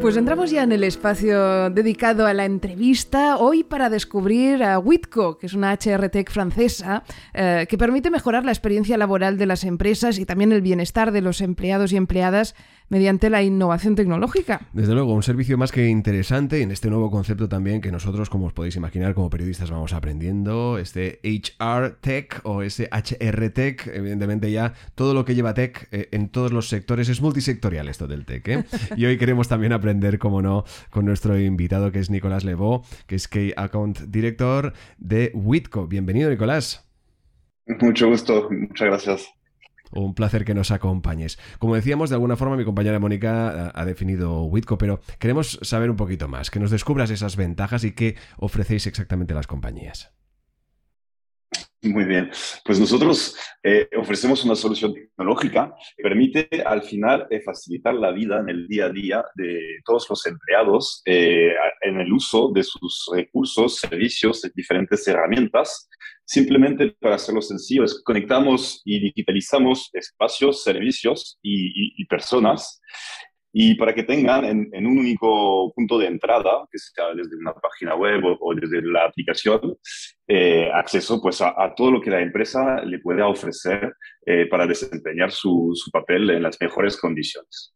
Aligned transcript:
Pues 0.00 0.16
entramos 0.16 0.52
ya 0.52 0.62
en 0.62 0.70
el 0.70 0.84
espacio 0.84 1.70
dedicado 1.70 2.28
a 2.28 2.32
la 2.32 2.44
entrevista, 2.44 3.36
hoy 3.36 3.64
para 3.64 3.90
descubrir 3.90 4.62
a 4.62 4.78
Witco, 4.78 5.38
que 5.38 5.46
es 5.46 5.54
una 5.54 5.72
HR 5.72 6.08
Tech 6.08 6.30
francesa 6.30 7.02
eh, 7.34 7.66
que 7.68 7.76
permite 7.76 8.08
mejorar 8.08 8.44
la 8.44 8.52
experiencia 8.52 8.96
laboral 8.96 9.38
de 9.38 9.46
las 9.46 9.64
empresas 9.64 10.20
y 10.20 10.24
también 10.24 10.52
el 10.52 10.62
bienestar 10.62 11.10
de 11.10 11.20
los 11.20 11.40
empleados 11.40 11.92
y 11.92 11.96
empleadas 11.96 12.54
mediante 12.88 13.30
la 13.30 13.42
innovación 13.42 13.94
tecnológica. 13.94 14.60
Desde 14.72 14.94
luego, 14.94 15.14
un 15.14 15.22
servicio 15.22 15.58
más 15.58 15.72
que 15.72 15.88
interesante 15.88 16.62
en 16.62 16.70
este 16.70 16.90
nuevo 16.90 17.10
concepto 17.10 17.48
también 17.48 17.80
que 17.80 17.92
nosotros, 17.92 18.30
como 18.30 18.46
os 18.46 18.52
podéis 18.52 18.76
imaginar, 18.76 19.14
como 19.14 19.30
periodistas 19.30 19.70
vamos 19.70 19.92
aprendiendo, 19.92 20.78
este 20.78 21.20
HR 21.22 21.98
Tech 22.00 22.40
o 22.44 22.62
ese 22.62 22.88
HR 22.90 23.50
Tech, 23.50 23.86
evidentemente 23.88 24.50
ya 24.50 24.74
todo 24.94 25.14
lo 25.14 25.24
que 25.24 25.34
lleva 25.34 25.54
tech 25.54 25.88
eh, 25.92 26.08
en 26.12 26.28
todos 26.28 26.52
los 26.52 26.68
sectores 26.68 27.08
es 27.08 27.20
multisectorial 27.20 27.88
esto 27.88 28.06
del 28.06 28.24
tech. 28.24 28.46
¿eh? 28.48 28.64
Y 28.96 29.04
hoy 29.06 29.18
queremos 29.18 29.48
también 29.48 29.72
aprender, 29.72 30.18
como 30.18 30.42
no, 30.42 30.64
con 30.90 31.04
nuestro 31.04 31.38
invitado 31.38 31.92
que 31.92 31.98
es 31.98 32.10
Nicolás 32.10 32.44
Levó, 32.44 32.84
que 33.06 33.14
es 33.16 33.28
Key 33.28 33.52
Account 33.56 34.00
Director 34.00 34.72
de 34.98 35.30
Witco. 35.34 35.86
Bienvenido, 35.86 36.30
Nicolás. 36.30 36.88
Mucho 37.80 38.08
gusto, 38.08 38.48
muchas 38.50 38.86
gracias. 38.86 39.37
Un 39.92 40.14
placer 40.14 40.44
que 40.44 40.54
nos 40.54 40.70
acompañes. 40.70 41.38
Como 41.58 41.74
decíamos, 41.74 42.10
de 42.10 42.16
alguna 42.16 42.36
forma 42.36 42.56
mi 42.56 42.64
compañera 42.64 42.98
Mónica 42.98 43.72
ha 43.74 43.84
definido 43.84 44.44
Witco, 44.44 44.78
pero 44.78 45.00
queremos 45.18 45.58
saber 45.62 45.90
un 45.90 45.96
poquito 45.96 46.28
más, 46.28 46.50
que 46.50 46.60
nos 46.60 46.70
descubras 46.70 47.10
esas 47.10 47.36
ventajas 47.36 47.84
y 47.84 47.92
qué 47.92 48.16
ofrecéis 48.36 48.86
exactamente 48.86 49.34
las 49.34 49.46
compañías. 49.46 50.12
Muy 51.80 52.04
bien, 52.04 52.28
pues 52.64 52.80
nosotros 52.80 53.36
eh, 53.62 53.88
ofrecemos 53.96 54.44
una 54.44 54.56
solución 54.56 54.92
tecnológica 54.92 55.72
que 55.96 56.02
permite 56.02 56.48
al 56.66 56.82
final 56.82 57.28
eh, 57.30 57.40
facilitar 57.40 57.94
la 57.94 58.10
vida 58.10 58.40
en 58.40 58.48
el 58.48 58.66
día 58.66 58.86
a 58.86 58.88
día 58.90 59.24
de 59.36 59.78
todos 59.84 60.10
los 60.10 60.26
empleados 60.26 61.02
eh, 61.06 61.52
en 61.82 62.00
el 62.00 62.12
uso 62.12 62.50
de 62.52 62.64
sus 62.64 63.08
recursos, 63.14 63.76
servicios, 63.76 64.42
diferentes 64.56 65.06
herramientas 65.06 65.88
Simplemente 66.30 66.94
para 67.00 67.14
hacerlo 67.14 67.40
sencillo, 67.40 67.86
conectamos 68.04 68.82
y 68.84 69.00
digitalizamos 69.00 69.88
espacios, 69.94 70.62
servicios 70.62 71.38
y, 71.40 72.04
personas 72.04 72.82
y 73.50 73.76
para 73.76 73.94
que 73.94 74.02
tengan 74.02 74.44
en, 74.44 74.86
un 74.86 74.98
único 74.98 75.72
punto 75.74 75.96
de 75.96 76.06
entrada, 76.06 76.68
que 76.70 76.78
sea 76.78 77.14
desde 77.14 77.34
una 77.34 77.54
página 77.54 77.94
web 77.94 78.20
o, 78.40 78.54
desde 78.54 78.82
la 78.82 79.06
aplicación, 79.06 79.78
eh, 80.26 80.70
acceso 80.70 81.18
pues, 81.22 81.40
a, 81.40 81.72
todo 81.74 81.92
lo 81.92 82.00
que 82.02 82.10
la 82.10 82.20
empresa 82.20 82.84
le 82.84 82.98
pueda 82.98 83.26
ofrecer 83.26 83.94
eh, 84.26 84.44
para 84.50 84.66
desempeñar 84.66 85.32
su, 85.32 85.72
su 85.74 85.90
papel 85.90 86.28
en 86.28 86.42
las 86.42 86.60
mejores 86.60 86.98
condiciones. 86.98 87.72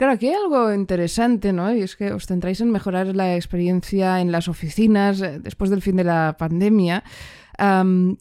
Claro, 0.00 0.14
aquí 0.14 0.28
hay 0.28 0.32
algo 0.32 0.72
interesante, 0.72 1.52
¿no? 1.52 1.74
Y 1.74 1.82
es 1.82 1.94
que 1.94 2.14
os 2.14 2.24
centráis 2.24 2.62
en 2.62 2.70
mejorar 2.70 3.14
la 3.14 3.36
experiencia 3.36 4.22
en 4.22 4.32
las 4.32 4.48
oficinas 4.48 5.20
eh, 5.20 5.38
después 5.40 5.68
del 5.68 5.82
fin 5.82 5.96
de 5.96 6.04
la 6.04 6.36
pandemia. 6.38 7.04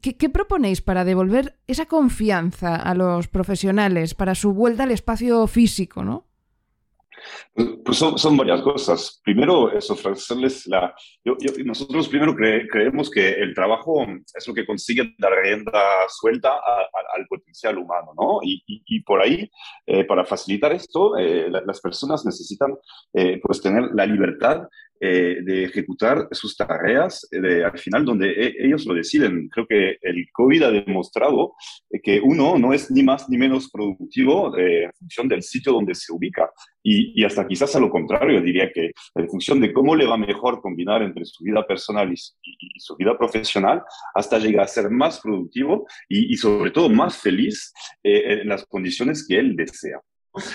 ¿qué, 0.02 0.18
¿Qué 0.18 0.28
proponéis 0.28 0.81
para 0.81 1.06
devolver 1.06 1.58
esa 1.68 1.86
confianza 1.86 2.76
a 2.76 2.94
los 2.96 3.30
profesionales, 3.30 4.14
para 4.14 4.36
su 4.36 4.52
vuelta 4.52 4.84
al 4.84 4.92
espacio 4.92 5.48
físico, 5.48 6.04
¿no? 6.04 6.26
Pues 7.54 7.98
son, 7.98 8.18
son, 8.18 8.38
varias 8.38 8.62
cosas. 8.62 9.20
Primero 9.24 9.72
es 9.72 9.90
ofrecerles 9.90 10.68
la... 10.68 10.94
nosotros 11.66 12.08
primero 12.08 12.36
creemos 12.36 13.10
que 13.10 13.32
el 13.32 13.54
trabajo 13.54 14.06
es 14.34 14.48
lo 14.48 14.54
que 14.54 14.66
consigue 14.66 15.14
dar 15.18 15.34
rienda 15.34 15.82
suelta 16.08 16.54
al 17.16 17.28
potencial 17.28 17.78
humano, 17.78 18.14
¿no? 18.18 18.40
Y, 18.44 18.64
y, 18.66 19.02
por 19.04 19.22
ahí, 19.22 19.50
eh, 19.86 20.06
para 20.06 20.26
facilitar 20.26 20.72
esto, 20.72 21.18
eh, 21.18 21.50
las 21.50 21.82
personas 21.82 22.26
necesitan 22.26 22.76
eh, 23.14 23.40
pues 23.42 23.62
tener 23.62 23.90
la 23.94 24.06
libertad 24.06 24.68
eh, 25.02 25.38
de 25.44 25.64
ejecutar 25.66 26.28
sus 26.32 26.58
tareas 26.58 27.28
de, 27.32 27.64
al 27.64 27.78
final 27.78 28.06
donde 28.06 28.32
e, 28.32 28.66
ellos 28.66 28.86
lo 28.86 28.94
deciden. 28.94 29.48
Creo 29.50 29.66
que 29.66 29.98
el 30.02 30.28
COVID 30.32 30.64
ha 30.64 30.72
demostrado 30.72 31.54
que 32.04 32.20
uno 32.20 32.58
no 32.58 32.74
es 32.74 32.92
ni 32.92 33.04
más 33.04 33.30
ni 33.30 33.38
menos 33.38 33.70
productivo 33.72 34.58
eh, 34.58 34.84
en 34.84 34.94
función 34.94 35.28
del 35.28 35.42
sitio 35.42 35.74
donde 35.74 35.96
se 35.96 36.12
ubica. 36.12 36.50
Y, 36.84 37.24
hasta 37.24 37.48
quizás 37.48 37.76
a 37.76 37.80
lo 37.80 37.90
contrario, 37.90 38.42
diría 38.42 38.72
que 38.74 38.92
en 39.16 39.30
función 39.30 39.60
de 39.60 39.74
cómo 39.74 39.96
le 39.96 40.06
va 40.06 40.18
mejor 40.18 40.62
combinar 40.62 41.02
entre 41.02 41.26
su 41.26 41.44
vida 41.44 41.66
personal 41.66 42.12
y, 42.12 42.18
su 42.80 42.96
vida 42.96 43.18
profesional, 43.18 43.84
hasta 44.16 44.40
llegar 44.40 44.64
a 44.64 44.68
ser 44.68 44.90
más 44.90 45.20
productivo 45.20 45.86
y, 46.08 46.36
sobre 46.38 46.72
todo 46.72 46.90
más 46.90 47.18
feliz 47.18 47.74
eh, 48.04 48.42
en 48.42 48.50
las 48.50 48.66
condiciones 48.66 49.26
que 49.28 49.38
él 49.38 49.56
desea. 49.56 50.00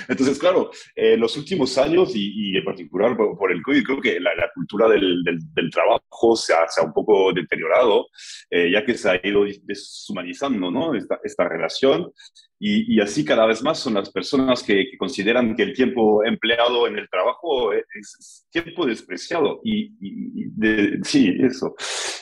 Entonces, 0.08 0.38
claro, 0.38 0.70
en 0.94 1.20
los 1.20 1.36
últimos 1.36 1.76
años 1.78 2.12
y, 2.14 2.56
en 2.56 2.64
particular 2.64 3.16
por, 3.16 3.52
el 3.52 3.62
COVID, 3.62 3.82
creo 3.82 4.00
que 4.00 4.20
la, 4.20 4.30
cultura 4.54 4.88
del, 4.88 5.22
del, 5.24 5.70
trabajo 5.70 6.36
se 6.36 6.54
ha, 6.54 6.68
se 6.68 6.80
ha, 6.80 6.84
un 6.84 6.92
poco 6.92 7.32
deteriorado, 7.32 8.06
eh, 8.50 8.70
ya 8.70 8.84
que 8.84 8.96
se 8.96 9.10
ha 9.10 9.20
ido 9.26 9.44
deshumanizando 9.62 10.70
¿no? 10.70 10.94
esta, 10.94 11.18
esta 11.22 11.48
relación. 11.48 12.12
Y, 12.58 12.94
y, 12.94 13.00
así 13.00 13.24
cada 13.24 13.46
vez 13.46 13.62
más 13.62 13.78
son 13.78 13.94
las 13.94 14.10
personas 14.10 14.62
que, 14.62 14.96
consideran 14.96 15.56
que 15.56 15.64
el 15.64 15.74
tiempo 15.74 16.24
empleado 16.24 16.86
en 16.86 16.98
el 16.98 17.08
trabajo 17.10 17.72
es, 17.72 18.46
tiempo 18.50 18.86
despreciado. 18.86 19.60
Y, 19.64 19.92
y 20.00 20.44
de, 20.54 21.00
sí, 21.02 21.36
eso. 21.40 21.74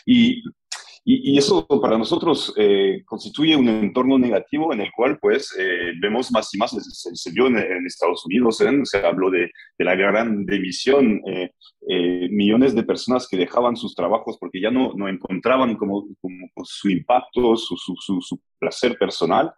Y 0.07 0.43
y, 1.05 1.37
eso 1.37 1.67
para 1.67 1.99
nosotros 1.99 2.55
eh, 2.57 3.03
constituye 3.05 3.57
un 3.57 3.69
entorno 3.69 4.19
negativo 4.19 4.73
en 4.73 4.83
el 4.83 4.93
cual 4.93 5.19
pues 5.21 5.53
eh, 5.59 5.93
vemos 6.01 6.31
más 6.31 6.55
y 6.55 6.59
más, 6.59 6.71
se, 6.71 7.17
se 7.17 7.31
vio 7.33 7.49
en, 7.49 7.57
Estados 7.87 8.25
Unidos, 8.25 8.61
¿eh? 8.61 8.71
se 8.85 8.99
habló 8.99 9.29
de, 9.31 9.51
de, 9.79 9.85
la 9.85 9.97
gran 9.97 10.47
división, 10.47 11.21
millones 12.31 12.75
de 12.75 12.85
personas 12.85 13.27
que 13.27 13.37
dejaban 13.37 13.77
sus 13.77 13.95
trabajos 13.97 14.37
porque 14.39 14.61
ya 14.61 14.71
no, 14.71 14.93
no 14.95 15.09
encontraban 15.09 15.77
como, 15.77 16.07
como 16.21 16.47
su 16.63 16.89
impacto, 16.89 17.57
su, 17.57 17.77
su, 17.77 18.21
su, 18.21 18.41
placer 18.61 18.97
personal. 18.97 19.53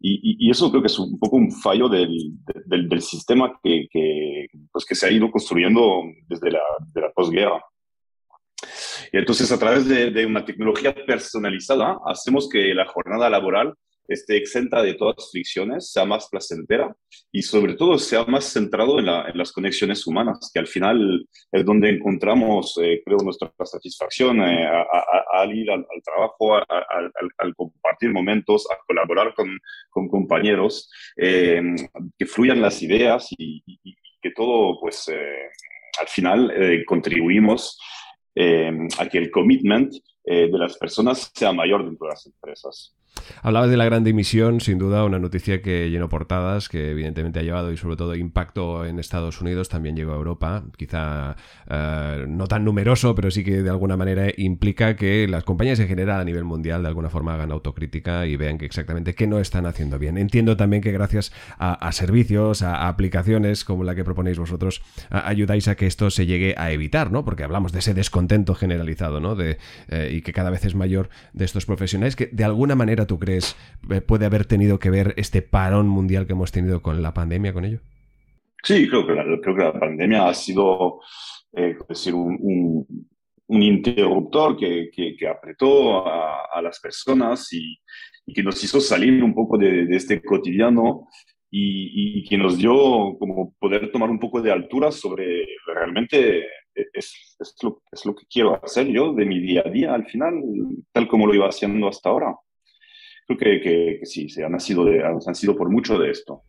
Y, 0.00 0.46
y, 0.46 0.50
eso 0.50 0.70
creo 0.70 0.82
que 0.82 0.88
es 0.88 0.98
un 0.98 1.18
poco 1.20 1.36
un 1.36 1.52
fallo 1.52 1.88
del, 1.88 2.16
del, 2.66 2.88
del 2.88 3.00
sistema 3.00 3.52
que, 3.62 3.86
que, 3.90 4.46
pues 4.72 4.84
que 4.84 4.96
se 4.96 5.06
ha 5.06 5.10
ido 5.10 5.30
construyendo 5.30 6.02
desde 6.26 6.50
la, 6.50 6.62
de 6.92 7.00
la 7.02 7.12
posguerra. 7.12 7.62
Y 9.12 9.18
entonces, 9.18 9.50
a 9.52 9.58
través 9.58 9.86
de, 9.88 10.26
una 10.26 10.44
tecnología 10.44 10.94
personalizada, 10.94 11.98
hacemos 12.06 12.48
que 12.48 12.74
la 12.74 12.86
jornada 12.86 13.30
laboral 13.30 13.74
esté 14.08 14.36
exenta 14.36 14.82
de 14.82 14.94
todas 14.94 15.30
fricciones, 15.30 15.92
sea 15.92 16.04
más 16.04 16.28
placentera 16.28 16.94
y 17.30 17.42
sobre 17.42 17.74
todo 17.74 17.96
sea 17.96 18.24
más 18.24 18.44
centrado 18.52 18.98
en, 18.98 19.06
las 19.06 19.52
conexiones 19.52 20.04
humanas, 20.06 20.50
que 20.52 20.58
al 20.58 20.66
final 20.66 21.28
es 21.52 21.64
donde 21.64 21.90
encontramos, 21.90 22.76
eh, 22.82 23.02
creo, 23.04 23.18
nuestra 23.18 23.52
satisfacción 23.64 24.42
eh, 24.42 24.68
al 25.32 25.56
ir 25.56 25.70
al, 25.70 25.86
trabajo, 26.04 26.56
al 26.56 27.54
compartir 27.54 28.10
momentos, 28.10 28.66
a 28.70 28.78
colaborar 28.84 29.32
con, 29.34 29.48
con 29.90 30.08
compañeros, 30.08 30.90
eh, 31.16 31.62
que 32.18 32.26
fluyan 32.26 32.60
las 32.60 32.82
ideas 32.82 33.28
y, 33.38 33.62
y, 33.66 33.96
que 34.22 34.32
todo, 34.32 34.78
pues, 34.78 35.10
al 35.98 36.08
final 36.08 36.52
contribuimos 36.86 37.78
eh, 38.34 38.88
a 38.98 39.08
que 39.08 39.18
el 39.18 39.30
commitment 39.30 39.94
eh, 40.24 40.48
de 40.50 40.58
las 40.58 40.76
personas 40.76 41.30
sea 41.34 41.52
mayor 41.52 41.84
dentro 41.84 42.06
de 42.06 42.12
las 42.12 42.26
empresas. 42.26 42.94
Hablabas 43.42 43.70
de 43.70 43.76
la 43.76 43.84
gran 43.84 44.04
dimisión, 44.04 44.60
sin 44.60 44.78
duda, 44.78 45.04
una 45.04 45.18
noticia 45.18 45.62
que 45.62 45.90
llenó 45.90 46.08
portadas, 46.08 46.68
que 46.68 46.90
evidentemente 46.90 47.38
ha 47.38 47.42
llevado 47.42 47.72
y 47.72 47.76
sobre 47.76 47.96
todo 47.96 48.14
impacto 48.14 48.84
en 48.84 48.98
Estados 48.98 49.40
Unidos, 49.40 49.68
también 49.68 49.96
llegó 49.96 50.12
a 50.12 50.16
Europa, 50.16 50.64
quizá 50.76 51.36
eh, 51.68 52.26
no 52.28 52.46
tan 52.46 52.64
numeroso, 52.64 53.14
pero 53.14 53.30
sí 53.30 53.44
que 53.44 53.62
de 53.62 53.70
alguna 53.70 53.96
manera 53.96 54.26
implica 54.36 54.96
que 54.96 55.26
las 55.28 55.44
compañías 55.44 55.78
en 55.80 55.88
general 55.88 56.20
a 56.20 56.24
nivel 56.24 56.44
mundial 56.44 56.82
de 56.82 56.88
alguna 56.88 57.08
forma 57.08 57.34
hagan 57.34 57.52
autocrítica 57.52 58.26
y 58.26 58.36
vean 58.36 58.58
que 58.58 58.66
exactamente 58.66 59.14
qué 59.14 59.26
no 59.26 59.38
están 59.38 59.66
haciendo 59.66 59.98
bien. 59.98 60.18
Entiendo 60.18 60.56
también 60.56 60.82
que 60.82 60.92
gracias 60.92 61.32
a, 61.58 61.90
servicios, 61.92 62.62
a, 62.62 62.88
aplicaciones 62.88 63.64
como 63.64 63.84
la 63.84 63.94
que 63.94 64.04
proponéis 64.04 64.38
vosotros, 64.38 64.82
ayudáis 65.10 65.68
a 65.68 65.76
que 65.76 65.86
esto 65.86 66.10
se 66.10 66.26
llegue 66.26 66.54
a 66.56 66.72
evitar, 66.72 67.10
¿no? 67.10 67.24
Porque 67.24 67.44
hablamos 67.44 67.72
de 67.72 67.80
ese 67.80 67.94
descontento 67.94 68.54
generalizado, 68.54 69.20
¿no? 69.20 69.34
De, 69.34 69.58
eh, 69.88 70.10
y 70.12 70.22
que 70.22 70.32
cada 70.32 70.50
vez 70.50 70.64
es 70.64 70.74
mayor 70.74 71.08
de 71.32 71.44
estos 71.44 71.66
profesionales 71.66 72.16
que 72.16 72.28
de 72.32 72.44
alguna 72.44 72.74
manera 72.74 72.99
tú 73.06 73.18
crees 73.18 73.56
eh, 73.90 74.00
puede 74.00 74.26
haber 74.26 74.44
tenido 74.44 74.78
que 74.78 74.90
ver 74.90 75.14
este 75.16 75.42
parón 75.42 75.88
mundial 75.88 76.26
que 76.26 76.32
hemos 76.32 76.52
tenido 76.52 76.82
con 76.82 77.02
la 77.02 77.14
pandemia 77.14 77.52
con 77.52 77.64
ello? 77.64 77.80
Sí, 78.62 78.88
creo 78.88 79.06
que 79.06 79.14
la, 79.14 79.24
creo 79.42 79.56
que 79.56 79.64
la 79.64 79.78
pandemia 79.78 80.28
ha 80.28 80.34
sido 80.34 81.00
decir, 81.88 82.14
un, 82.14 82.86
un, 83.46 83.62
interruptor 83.62 84.56
que, 84.56 84.90
que, 84.94 85.26
apretó 85.26 86.06
a, 86.06 86.60
las 86.62 86.78
personas 86.78 87.52
y, 87.52 87.78
que 88.32 88.42
nos 88.42 88.62
hizo 88.62 88.80
salir 88.80 89.24
un 89.24 89.34
poco 89.34 89.58
de, 89.58 89.86
de 89.86 89.96
este 89.96 90.22
cotidiano 90.22 91.08
y, 91.50 92.24
que 92.28 92.38
nos 92.38 92.58
dio 92.58 93.16
como 93.18 93.54
poder 93.58 93.90
tomar 93.90 94.10
un 94.10 94.18
poco 94.18 94.40
de 94.40 94.52
altura 94.52 94.92
sobre 94.92 95.46
realmente 95.66 96.44
es, 96.74 97.36
es, 97.38 97.56
lo, 97.62 97.82
es, 97.90 98.06
lo, 98.06 98.14
que 98.14 98.26
quiero 98.26 98.62
hacer 98.62 98.86
yo 98.86 99.12
de 99.12 99.26
mi 99.26 99.40
día 99.40 99.62
a 99.66 99.70
día 99.70 99.94
al 99.94 100.06
final, 100.06 100.34
tal 100.92 101.08
como 101.08 101.26
lo 101.26 101.34
iba 101.34 101.48
haciendo 101.48 101.88
hasta 101.88 102.08
ahora. 102.08 102.36
Creo 103.36 103.60
que, 103.62 103.98
que, 104.00 104.06
sí, 104.06 104.28
se 104.28 104.44
han, 104.44 104.58
sido 104.58 104.84
de, 104.84 105.02
han 105.02 105.34
sido 105.34 105.56
por 105.56 105.70
mucho 105.70 105.98
de 105.98 106.10
esto. 106.10 106.42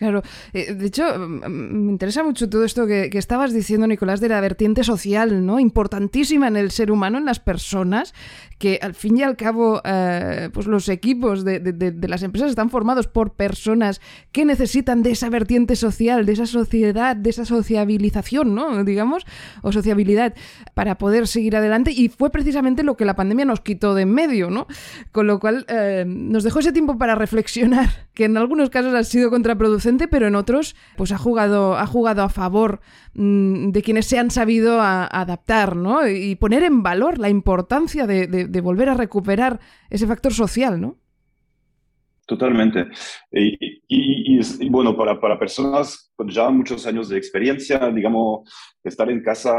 Claro, 0.00 0.22
eh, 0.54 0.72
de 0.72 0.86
hecho, 0.86 1.18
me 1.18 1.92
interesa 1.92 2.24
mucho 2.24 2.48
todo 2.48 2.64
esto 2.64 2.86
que, 2.86 3.10
estabas 3.12 3.52
diciendo, 3.52 3.86
Nicolás, 3.86 4.18
de 4.20 4.30
la 4.30 4.40
vertiente 4.40 4.82
social, 4.82 5.44
¿no? 5.44 5.60
Importantísima 5.60 6.48
en 6.48 6.56
el 6.56 6.70
ser 6.70 6.90
humano, 6.90 7.18
en 7.18 7.26
las 7.26 7.38
personas, 7.38 8.14
que 8.58 8.78
al 8.80 8.94
fin 8.94 9.18
y 9.18 9.22
al 9.22 9.36
cabo, 9.36 9.82
eh, 9.84 10.48
pues 10.54 10.66
los 10.66 10.88
equipos 10.88 11.44
de, 11.44 11.94
las 12.08 12.22
empresas 12.22 12.48
están 12.48 12.70
formados 12.70 13.08
por 13.08 13.34
personas 13.34 14.00
que 14.32 14.46
necesitan 14.46 15.02
de 15.02 15.10
esa 15.10 15.28
vertiente 15.28 15.76
social, 15.76 16.24
de 16.24 16.32
esa 16.32 16.46
sociedad, 16.46 17.14
de 17.14 17.28
esa 17.28 17.44
sociabilización, 17.44 18.54
¿no? 18.54 18.82
Digamos, 18.84 19.26
o 19.60 19.70
sociabilidad, 19.70 20.34
para 20.72 20.96
poder 20.96 21.28
seguir 21.28 21.56
adelante. 21.56 21.92
Y 21.92 22.08
fue 22.08 22.30
precisamente 22.30 22.84
lo 22.84 22.96
que 22.96 23.04
la 23.04 23.16
pandemia 23.16 23.44
nos 23.44 23.60
quitó 23.60 23.92
de 23.92 24.00
en 24.00 24.14
medio, 24.14 24.48
¿no? 24.48 24.66
Con 25.12 25.26
lo 25.26 25.40
cual, 25.40 25.66
eh, 25.68 26.04
nos 26.06 26.42
dejó 26.42 26.60
ese 26.60 26.72
tiempo 26.72 26.96
para 26.96 27.16
reflexionar, 27.16 28.08
que 28.14 28.24
en 28.24 28.38
algunos 28.38 28.70
casos 28.70 28.94
ha 28.94 29.04
sido 29.04 29.28
contraproducente 29.28 29.89
pero 30.08 30.26
en 30.26 30.34
otros 30.34 30.76
pues 30.96 31.12
ha 31.12 31.18
jugado, 31.18 31.76
ha 31.76 31.86
jugado 31.86 32.22
a 32.22 32.28
favor 32.28 32.80
mm, 33.14 33.70
de 33.70 33.82
quienes 33.82 34.06
se 34.06 34.18
han 34.18 34.30
sabido 34.30 34.80
adaptar, 34.80 35.76
¿no? 35.76 36.08
Y 36.08 36.36
poner 36.36 36.62
en 36.62 36.82
valor 36.82 37.18
la 37.18 37.28
importancia 37.28 38.06
de, 38.06 38.60
volver 38.60 38.88
a 38.88 38.94
recuperar 38.94 39.60
ese 39.88 40.06
factor 40.06 40.32
social, 40.32 40.80
¿no? 40.80 40.96
Totalmente. 42.26 42.86
Y, 43.32 44.68
bueno, 44.68 44.96
para, 44.96 45.20
para, 45.20 45.36
personas 45.36 46.12
con 46.14 46.28
ya 46.28 46.48
muchos 46.48 46.86
años 46.86 47.08
de 47.08 47.18
experiencia, 47.18 47.90
digamos, 47.90 48.48
estar 48.84 49.10
en 49.10 49.20
casa 49.20 49.52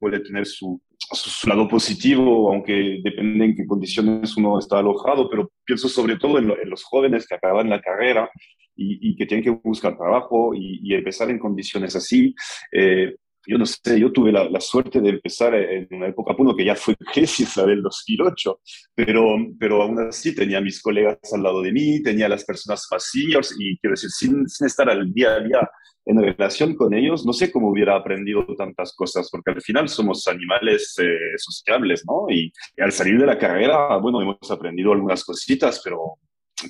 puede 0.00 0.20
tener 0.20 0.46
su, 0.46 0.80
su 1.12 1.48
lado 1.48 1.68
positivo, 1.68 2.50
aunque 2.50 3.00
depende 3.02 3.44
en 3.44 3.54
qué 3.54 3.66
condiciones 3.66 4.36
uno 4.38 4.58
está 4.58 4.78
alojado, 4.78 5.28
pero 5.28 5.50
pienso 5.64 5.88
sobre 5.88 6.16
todo 6.16 6.38
en, 6.38 6.50
en 6.50 6.70
los 6.70 6.82
jóvenes 6.84 7.26
que 7.26 7.34
acaban 7.34 7.68
la 7.68 7.80
carrera 7.80 8.30
y, 8.76 9.16
que 9.16 9.26
tienen 9.26 9.44
que 9.44 9.50
buscar 9.50 9.96
trabajo 9.96 10.52
y, 10.54 10.94
empezar 10.94 11.30
en 11.30 11.38
condiciones 11.38 11.96
así. 11.96 12.34
Eh, 12.72 13.14
yo 13.46 13.58
no 13.58 13.66
sé, 13.66 14.00
yo 14.00 14.10
tuve 14.10 14.32
la, 14.32 14.60
suerte 14.60 15.00
de 15.00 15.10
empezar 15.10 15.54
en 15.54 15.86
una 15.90 16.08
época, 16.08 16.34
uno 16.38 16.56
que 16.56 16.64
ya 16.64 16.74
fue 16.74 16.96
crisis, 17.12 17.56
la 17.56 17.66
del 17.66 17.82
2008, 17.82 18.60
pero, 18.94 19.36
pero 19.58 19.82
aún 19.82 19.98
así 20.08 20.34
tenía 20.34 20.60
mis 20.60 20.80
colegas 20.80 21.18
al 21.32 21.42
lado 21.42 21.62
de 21.62 21.72
mí, 21.72 22.02
tenía 22.02 22.28
las 22.28 22.44
personas 22.44 22.86
más 22.90 23.10
seniors 23.10 23.54
y 23.58 23.76
quiero 23.78 23.92
decir, 23.92 24.10
sin, 24.10 24.48
sin 24.48 24.66
estar 24.66 24.88
al 24.88 25.12
día 25.12 25.34
a 25.34 25.40
día 25.40 25.70
en 26.06 26.20
relación 26.20 26.74
con 26.74 26.92
ellos, 26.92 27.24
no 27.24 27.32
sé 27.32 27.50
cómo 27.50 27.70
hubiera 27.70 27.96
aprendido 27.96 28.44
tantas 28.58 28.94
cosas, 28.94 29.28
porque 29.30 29.52
al 29.52 29.62
final 29.62 29.88
somos 29.88 30.26
animales 30.28 30.94
eh, 30.98 31.16
sociables, 31.38 32.04
¿no? 32.06 32.26
Y, 32.28 32.52
y, 32.76 32.82
al 32.82 32.92
salir 32.92 33.18
de 33.18 33.26
la 33.26 33.38
carrera, 33.38 33.96
bueno, 33.96 34.20
hemos 34.20 34.50
aprendido 34.50 34.92
algunas 34.92 35.24
cositas, 35.24 35.80
pero 35.82 36.18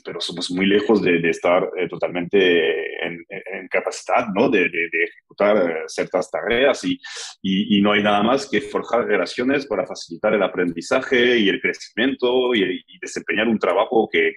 pero 0.05 0.20
somos 0.20 0.50
muy 0.50 0.67
lejos 0.67 1.02
de, 1.02 1.29
estar 1.29 1.70
eh, 1.76 1.88
totalmente 1.88 3.06
en, 3.06 3.23
capacidad 3.74 4.26
¿no? 4.34 4.48
de, 4.48 4.66
ejecutar 4.66 5.56
eh, 5.56 5.84
ciertas 5.88 6.30
tareas 6.30 6.84
y, 6.84 6.98
y, 7.42 7.82
no 7.82 7.92
hay 7.92 8.02
nada 8.02 8.22
más 8.22 8.48
que 8.48 8.60
forjar 8.60 9.04
relaciones 9.04 9.66
para 9.66 9.86
facilitar 9.86 10.32
el 10.32 10.42
aprendizaje 10.42 11.38
y 11.38 11.48
el 11.48 11.60
crecimiento 11.60 12.54
y, 12.54 12.84
desempeñar 13.00 13.48
un 13.48 13.58
trabajo 13.58 14.08
que, 14.10 14.32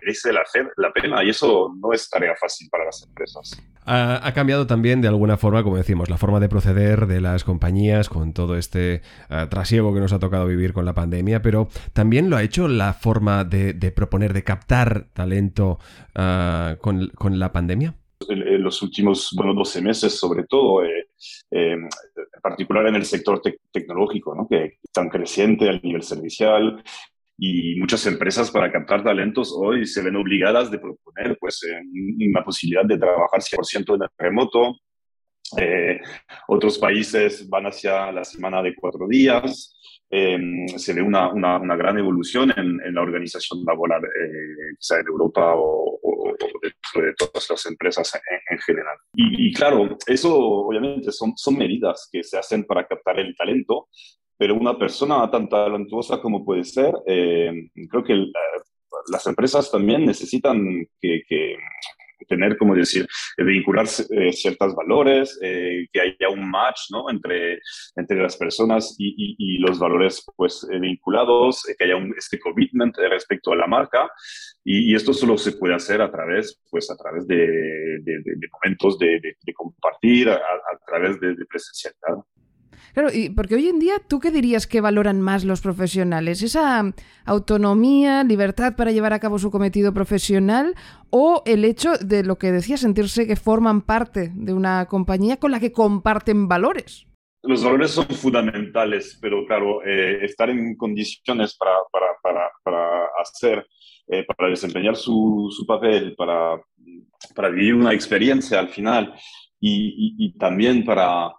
merece 0.00 0.32
la, 0.32 0.44
pena 0.92 1.24
y 1.24 1.30
eso 1.30 1.72
no 1.80 1.92
es 1.92 2.08
tarea 2.08 2.34
fácil 2.38 2.68
para 2.70 2.84
las 2.84 3.02
empresas. 3.02 3.60
Ha, 3.84 4.32
cambiado 4.34 4.66
también 4.66 5.00
de 5.00 5.08
alguna 5.08 5.36
forma, 5.36 5.62
como 5.62 5.76
decimos, 5.76 6.08
la 6.08 6.18
forma 6.18 6.38
de 6.40 6.48
proceder 6.48 7.06
de 7.06 7.20
las 7.20 7.44
compañías 7.44 8.08
con 8.08 8.32
todo 8.32 8.56
este 8.56 9.02
uh, 9.30 9.46
trasiego 9.48 9.94
que 9.94 10.00
nos 10.00 10.12
ha 10.12 10.18
tocado 10.18 10.46
vivir 10.46 10.72
con 10.72 10.84
la 10.84 10.94
pandemia, 10.94 11.42
pero 11.42 11.68
también 11.92 12.30
lo 12.30 12.36
ha 12.36 12.42
hecho 12.42 12.68
la 12.68 12.92
forma 12.92 13.44
de, 13.44 13.74
proponer, 13.92 14.32
de 14.32 14.44
captar 14.44 15.06
talento 15.12 15.78
ah, 16.14 16.76
con, 16.80 17.08
con, 17.08 17.38
la 17.38 17.52
pandemia? 17.52 17.94
En, 18.28 18.62
los 18.62 18.82
últimos 18.82 19.30
bueno, 19.36 19.54
12 19.54 19.82
meses, 19.82 20.18
sobre 20.18 20.44
todo, 20.44 20.84
eh, 20.84 21.08
eh, 21.50 21.72
en 21.72 21.88
particular 22.42 22.86
en 22.86 22.96
el 22.96 23.04
sector 23.04 23.40
tecnológico, 23.70 24.34
¿no? 24.34 24.48
que 24.48 24.64
es 24.82 24.92
tan 24.92 25.08
creciente 25.08 25.68
a 25.68 25.78
nivel 25.78 26.02
servicial, 26.02 26.82
y 27.38 27.78
muchas 27.78 28.06
empresas 28.06 28.50
para 28.50 28.72
captar 28.72 29.04
talentos 29.04 29.54
hoy 29.54 29.86
se 29.86 30.02
ven 30.02 30.16
obligadas 30.16 30.70
de 30.70 30.78
proponer 30.78 31.36
pues 31.38 31.60
una 32.30 32.42
posibilidad 32.42 32.84
de 32.86 32.96
trabajar 32.96 33.40
100% 33.40 33.94
en 33.94 34.08
remoto. 34.16 34.76
Eh, 35.58 36.00
otros 36.48 36.78
países 36.78 37.48
van 37.48 37.66
hacia 37.66 38.10
la 38.10 38.24
semana 38.24 38.62
de 38.62 38.74
cuatro 38.74 39.06
días. 39.06 39.76
Em, 40.08 40.66
se 40.68 40.92
ve 40.94 41.02
una, 41.02 41.32
una, 41.32 41.76
gran 41.76 41.98
evolución 41.98 42.52
en, 42.56 42.80
en, 42.84 42.94
la 42.94 43.02
organización 43.02 43.64
laboral, 43.64 44.04
eh, 44.04 44.76
sea 44.78 45.00
en 45.00 45.06
Europa 45.08 45.54
o, 45.56 45.98
de, 46.32 47.14
todas 47.18 47.50
las 47.50 47.66
empresas 47.66 48.12
en, 48.50 48.58
general. 48.58 48.96
Y, 49.14 49.52
claro, 49.52 49.96
eso 50.06 50.36
obviamente 50.38 51.12
son, 51.12 51.32
son 51.36 51.56
medidas 51.56 52.08
que 52.10 52.22
se 52.22 52.38
hacen 52.38 52.64
para 52.64 52.86
captar 52.86 53.18
el 53.20 53.34
talento, 53.36 53.88
pero 54.38 54.54
una 54.54 54.78
persona 54.78 55.30
tan 55.30 55.48
talentuosa 55.48 56.20
como 56.20 56.44
puede 56.44 56.64
ser, 56.64 56.94
eh, 57.06 57.70
creo 57.88 58.04
que 58.04 58.14
eh, 58.14 58.32
las 59.10 59.26
empresas 59.26 59.70
también 59.70 60.04
necesitan 60.04 60.58
que, 61.00 61.22
que 61.28 61.56
tener, 62.24 62.56
como 62.56 62.74
decir, 62.74 63.06
eh, 63.36 63.44
vincular 63.44 63.86
eh, 63.86 64.32
ciertos 64.32 64.74
valores, 64.74 65.38
eh, 65.42 65.86
que 65.92 66.00
haya 66.00 66.28
un 66.30 66.48
match 66.48 66.90
¿no? 66.90 67.10
entre, 67.10 67.60
entre 67.96 68.22
las 68.22 68.36
personas 68.36 68.94
y, 68.98 69.36
y, 69.38 69.58
los 69.58 69.78
valores 69.78 70.24
pues, 70.36 70.66
vinculados, 70.80 71.62
que 71.78 71.84
haya 71.84 71.96
un, 71.96 72.14
este 72.16 72.38
commitment 72.38 72.96
respecto 72.96 73.52
a 73.52 73.56
la 73.56 73.66
marca. 73.66 74.10
Y, 74.64 74.94
esto 74.94 75.12
solo 75.12 75.36
se 75.36 75.52
puede 75.52 75.74
hacer 75.74 76.00
a 76.00 76.10
través, 76.10 76.60
pues, 76.70 76.90
a 76.90 76.96
través 76.96 77.26
de, 77.26 77.36
de, 77.36 78.22
de 78.24 78.48
momentos 78.52 78.98
de, 78.98 79.20
compartir, 79.54 80.28
a, 80.30 80.36
a 80.36 80.78
través 80.86 81.20
de, 81.20 81.34
presencialidad. 81.46 82.24
Claro, 82.96 83.10
y 83.12 83.28
porque 83.28 83.56
hoy 83.56 83.68
en 83.68 83.78
día, 83.78 83.96
¿tú 84.08 84.20
qué 84.20 84.30
dirías 84.30 84.66
que 84.66 84.80
valoran 84.80 85.20
más 85.20 85.44
los 85.44 85.60
profesionales? 85.60 86.42
¿Esa 86.42 86.94
autonomía, 87.26 88.24
libertad 88.24 88.74
para 88.74 88.90
llevar 88.90 89.12
a 89.12 89.18
cabo 89.18 89.38
su 89.38 89.50
cometido 89.50 89.92
profesional 89.92 90.74
o 91.10 91.42
el 91.44 91.66
hecho 91.66 91.98
de 91.98 92.24
lo 92.24 92.38
que 92.38 92.52
decía, 92.52 92.78
sentirse 92.78 93.26
que 93.26 93.36
forman 93.36 93.82
parte 93.82 94.30
de 94.34 94.54
una 94.54 94.86
compañía 94.86 95.36
con 95.36 95.50
la 95.50 95.60
que 95.60 95.72
comparten 95.72 96.48
valores? 96.48 97.06
Los 97.42 97.62
valores 97.62 97.90
son 97.90 98.06
fundamentales, 98.06 99.18
pero 99.20 99.44
claro, 99.46 99.84
eh, 99.84 100.24
estar 100.24 100.48
en 100.48 100.74
condiciones 100.74 101.54
para, 101.54 101.74
para, 101.92 102.48
para, 102.62 103.08
hacer, 103.20 103.66
eh, 104.08 104.24
para 104.24 104.48
desempeñar 104.48 104.96
su, 104.96 105.54
su, 105.54 105.66
papel, 105.66 106.14
para, 106.16 106.58
para 107.34 107.50
vivir 107.50 107.74
una 107.74 107.92
experiencia 107.92 108.58
al 108.58 108.70
final 108.70 109.12
y, 109.60 110.14
y 110.16 110.32
también 110.38 110.82
para 110.82 111.30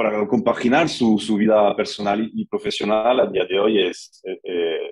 para 0.00 0.26
compaginar 0.26 0.88
su, 0.88 1.18
su, 1.18 1.36
vida 1.36 1.76
personal 1.76 2.30
y 2.32 2.46
profesional 2.46 3.20
a 3.20 3.26
día 3.26 3.44
de 3.44 3.60
hoy 3.60 3.86
es, 3.86 4.22
eh, 4.24 4.40
eh, 4.44 4.90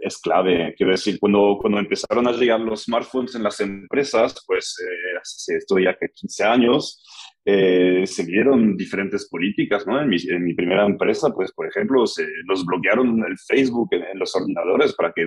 es 0.00 0.18
clave. 0.18 0.74
Quiero 0.76 0.90
decir, 0.90 1.20
cuando, 1.20 1.56
cuando 1.60 1.78
empezaron 1.78 2.26
a 2.26 2.32
llegar 2.32 2.58
los 2.58 2.82
smartphones 2.82 3.36
en 3.36 3.44
las 3.44 3.60
empresas, 3.60 4.34
pues 4.44 4.76
eh, 4.80 5.18
hace 5.20 5.60
ya 5.80 5.96
que 5.96 6.08
15 6.08 6.42
años, 6.42 7.04
eh, 7.44 8.04
se 8.06 8.24
vieron 8.24 8.76
diferentes 8.76 9.28
políticas, 9.28 9.84
¿no? 9.84 10.00
En 10.00 10.08
mi, 10.08 10.16
en 10.28 10.44
mi, 10.44 10.54
primera 10.54 10.86
empresa, 10.86 11.28
pues, 11.34 11.50
por 11.52 11.66
ejemplo, 11.66 12.06
se, 12.06 12.24
nos 12.46 12.64
bloquearon 12.64 13.18
el 13.26 13.36
Facebook 13.36 13.88
en, 13.92 14.16
los 14.16 14.34
ordenadores 14.36 14.94
para 14.94 15.12
que, 15.12 15.26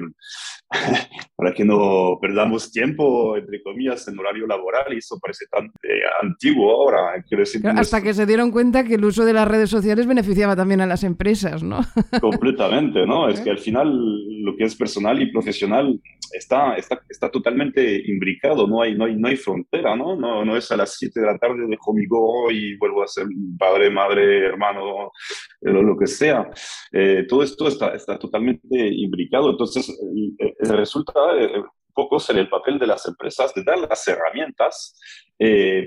para 1.36 1.54
que 1.54 1.66
no 1.66 2.18
perdamos 2.22 2.72
tiempo, 2.72 3.36
entre 3.36 3.62
comillas, 3.62 4.08
en 4.08 4.18
horario 4.18 4.48
laboral, 4.48 4.94
y 4.94 5.00
eso 5.00 5.20
parece 5.22 5.46
tan 5.52 5.66
eh, 5.66 6.04
antiguo 6.22 6.72
ahora. 6.72 7.22
Decir, 7.30 7.68
hasta 7.68 8.02
que 8.02 8.14
se 8.14 8.26
dieron 8.26 8.50
cuenta 8.52 8.86
que 8.86 8.96
el 8.96 9.04
uso 9.04 9.26
de 9.26 9.34
las 9.34 9.48
redes 9.48 9.70
sociales 9.70 10.08
beneficiaba 10.08 10.56
también 10.56 10.80
a 10.80 10.86
las 10.86 11.04
empresas, 11.04 11.64
¿no? 11.64 11.82
Completamente, 12.22 13.06
¿no? 13.06 13.28
Es 13.28 13.42
que 13.42 13.50
al 13.50 13.60
final 13.60 13.92
lo 14.42 14.56
que 14.56 14.64
es 14.64 14.76
personal 14.76 15.22
y 15.22 15.32
profesional 15.34 16.00
está, 16.32 16.76
está, 16.76 17.02
está 17.10 17.30
totalmente 17.30 18.02
imbricado, 18.10 18.68
no 18.68 18.82
hay, 18.82 18.96
no 18.96 19.06
hay, 19.06 19.16
no 19.16 19.28
hay 19.28 19.36
frontera, 19.36 19.96
¿no? 19.96 20.16
¿no? 20.16 20.46
No 20.46 20.56
es 20.56 20.72
a 20.72 20.78
las 20.78 20.96
7 20.98 21.20
de 21.20 21.26
la 21.26 21.38
tarde 21.38 21.66
dejo 21.68 21.94
mi 21.94 22.05
y 22.52 22.78
vuelvo 22.78 23.04
a 23.04 23.08
ser 23.08 23.26
padre, 23.58 23.90
madre, 23.90 24.46
hermano, 24.46 25.12
eh, 25.62 25.72
lo, 25.72 25.98
que 25.98 26.08
sea. 26.08 26.50
Eh, 26.92 27.26
todo 27.28 27.44
esto 27.44 27.68
está, 27.68 27.94
está 27.94 28.18
totalmente 28.18 28.68
imbricado, 28.72 29.52
entonces 29.52 29.96
resulta 30.60 31.14
un 31.34 31.66
poco 31.94 32.20
ser 32.20 32.38
el 32.38 32.50
papel 32.50 32.78
de 32.80 32.88
las 32.88 33.06
empresas 33.08 33.54
de 33.54 33.64
dar 33.64 33.80
las 33.80 34.08
herramientas 34.08 35.00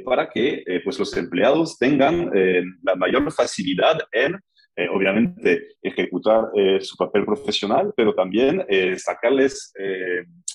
para 0.04 0.28
que 0.28 0.62
pues 0.84 0.98
los 0.98 1.14
empleados 1.16 1.78
tengan 1.78 2.30
la 2.82 2.94
mayor 2.96 3.30
facilidad 3.32 3.98
en 4.12 4.38
eh, 4.78 4.88
obviamente 4.92 5.70
ejecutar 5.82 6.50
eh, 6.54 6.80
su 6.80 6.96
papel 6.96 7.24
profesional, 7.24 7.92
pero 7.96 8.14
también 8.14 8.64
eh, 8.68 8.96
sacarles 8.96 9.72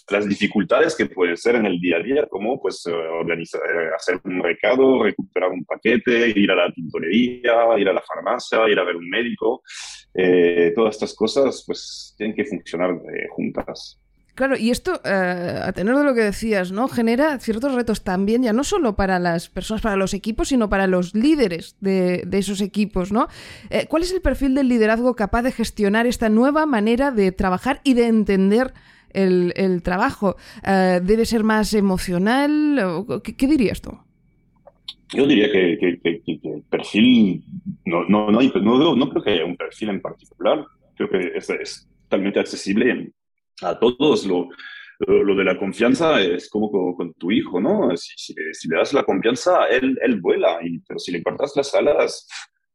las 0.09 0.29
dificultades 0.29 0.95
que 0.95 1.07
pueden 1.07 1.35
ser 1.35 1.55
en 1.55 1.65
el 1.65 1.77
día 1.79 1.97
a 1.97 1.99
día, 1.99 2.27
como 2.27 2.61
pues 2.61 2.85
organizar, 2.85 3.61
hacer 3.93 4.21
un 4.23 4.41
recado, 4.41 5.03
recuperar 5.03 5.49
un 5.49 5.65
paquete, 5.65 6.33
ir 6.39 6.51
a 6.51 6.55
la 6.55 6.71
tintorería, 6.71 7.77
ir 7.77 7.89
a 7.89 7.93
la 7.93 8.01
farmacia, 8.01 8.69
ir 8.69 8.79
a 8.79 8.83
ver 8.85 8.95
un 8.95 9.09
médico. 9.09 9.61
todas 10.75 10.95
estas 10.95 11.13
cosas 11.15 11.63
pues 11.65 12.15
tienen 12.17 12.35
que 12.35 12.45
funcionar 12.45 12.97
juntas. 13.31 14.02
Claro, 14.35 14.57
y 14.57 14.71
esto, 14.71 14.99
eh, 15.05 15.59
a 15.63 15.71
tener 15.73 15.95
de 15.95 16.03
lo 16.03 16.15
que 16.15 16.21
decías, 16.21 16.71
¿no? 16.71 16.87
Genera 16.87 17.37
ciertos 17.37 17.75
retos 17.75 18.03
también, 18.03 18.41
ya 18.41 18.51
no 18.51 18.63
solo 18.63 18.95
para 18.95 19.19
las 19.19 19.47
personas, 19.47 19.83
para 19.83 19.95
los 19.95 20.15
equipos, 20.15 20.47
sino 20.47 20.69
para 20.69 20.87
los 20.87 21.13
líderes 21.13 21.77
de, 21.81 22.25
esos 22.31 22.59
equipos, 22.61 23.11
¿no? 23.11 23.27
Eh, 23.69 23.85
¿Cuál 23.87 24.01
es 24.01 24.11
el 24.11 24.21
perfil 24.21 24.55
del 24.55 24.69
liderazgo 24.69 25.15
capaz 25.15 25.43
de 25.43 25.51
gestionar 25.51 26.07
esta 26.07 26.29
nueva 26.29 26.65
manera 26.65 27.11
de 27.11 27.31
trabajar 27.31 27.79
y 27.83 27.93
de 27.93 28.07
entender 28.07 28.73
el, 29.11 29.81
trabajo? 29.83 30.35
Eh, 30.65 30.99
¿Debe 31.03 31.25
ser 31.25 31.43
más 31.43 31.75
emocional? 31.75 33.05
¿Qué, 33.23 33.47
dirías 33.47 33.81
tú? 33.81 33.99
Yo 35.09 35.27
diría 35.27 35.51
que, 35.51 35.73
el 35.73 36.63
perfil, 36.71 37.43
no, 37.85 38.05
no, 38.05 38.31
no, 38.31 38.41
no, 38.41 39.09
creo 39.09 39.23
que 39.23 39.29
haya 39.29 39.45
un 39.45 39.57
perfil 39.57 39.89
en 39.89 40.01
particular, 40.01 40.65
creo 40.95 41.07
que 41.07 41.33
es, 41.35 41.47
es 41.51 41.87
totalmente 42.09 42.39
accesible 42.39 43.13
a 43.61 43.77
todos. 43.77 44.25
Lo, 44.25 44.49
lo, 44.99 45.35
de 45.35 45.43
la 45.43 45.57
confianza 45.57 46.21
es 46.21 46.49
como 46.49 46.95
con, 46.95 47.13
tu 47.15 47.31
hijo, 47.31 47.59
¿no? 47.59 47.95
Si, 47.95 48.33
le 48.33 48.77
das 48.77 48.93
la 48.93 49.03
confianza, 49.03 49.67
él, 49.67 49.97
él 50.01 50.21
vuela, 50.21 50.59
y, 50.63 50.79
pero 50.79 50.99
si 50.99 51.11
le 51.11 51.23
cortas 51.23 51.53
las 51.55 51.73
alas, 51.73 52.27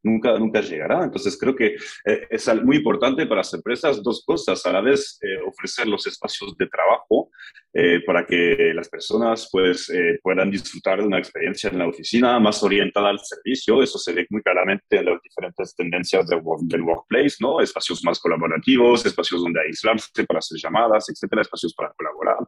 nunca, 0.03 0.39
nunca 0.39 0.61
llegará. 0.61 1.05
Entonces 1.05 1.37
creo 1.39 1.55
que 1.55 1.77
eh, 2.05 2.27
es 2.31 2.49
muy 2.63 2.77
importante 2.77 3.27
para 3.27 3.41
las 3.41 3.53
empresas 3.55 4.03
dos 4.03 4.25
cosas. 4.25 4.65
A 4.67 4.73
la 4.73 4.81
vez 4.81 5.19
eh, 5.23 5.39
ofrecer 5.47 5.87
los 5.87 6.07
espacios 6.07 6.57
de 6.57 6.67
trabajo 6.67 7.31
eh, 7.73 8.01
para 8.07 8.27
que 8.27 8.73
las 8.75 8.89
personas 8.89 9.49
pues, 9.51 9.91
puedan 10.23 10.51
disfrutar 10.51 11.01
de 11.01 11.07
una 11.07 11.19
experiencia 11.19 11.71
en 11.71 11.79
la 11.79 11.89
oficina 11.89 12.39
más 12.41 12.63
orientada 12.63 13.11
al 13.11 13.19
servicio. 13.21 13.83
Eso 13.83 13.99
se 13.99 14.13
ve 14.13 14.27
muy 14.31 14.43
claramente 14.43 14.99
en 14.99 15.07
las 15.07 15.23
diferentes 15.23 15.75
tendencias 15.75 16.27
del, 16.29 16.41
workplace, 16.83 17.37
¿no? 17.41 17.61
Espacios 17.61 18.03
más 18.05 18.19
colaborativos, 18.19 19.05
espacios 19.05 19.43
donde 19.43 19.61
aislarse 19.61 20.25
para 20.25 20.39
hacer 20.39 20.59
llamadas, 20.59 21.09
etcétera, 21.09 21.43
espacios 21.43 21.75
para 21.75 21.93
colaborar. 21.93 22.39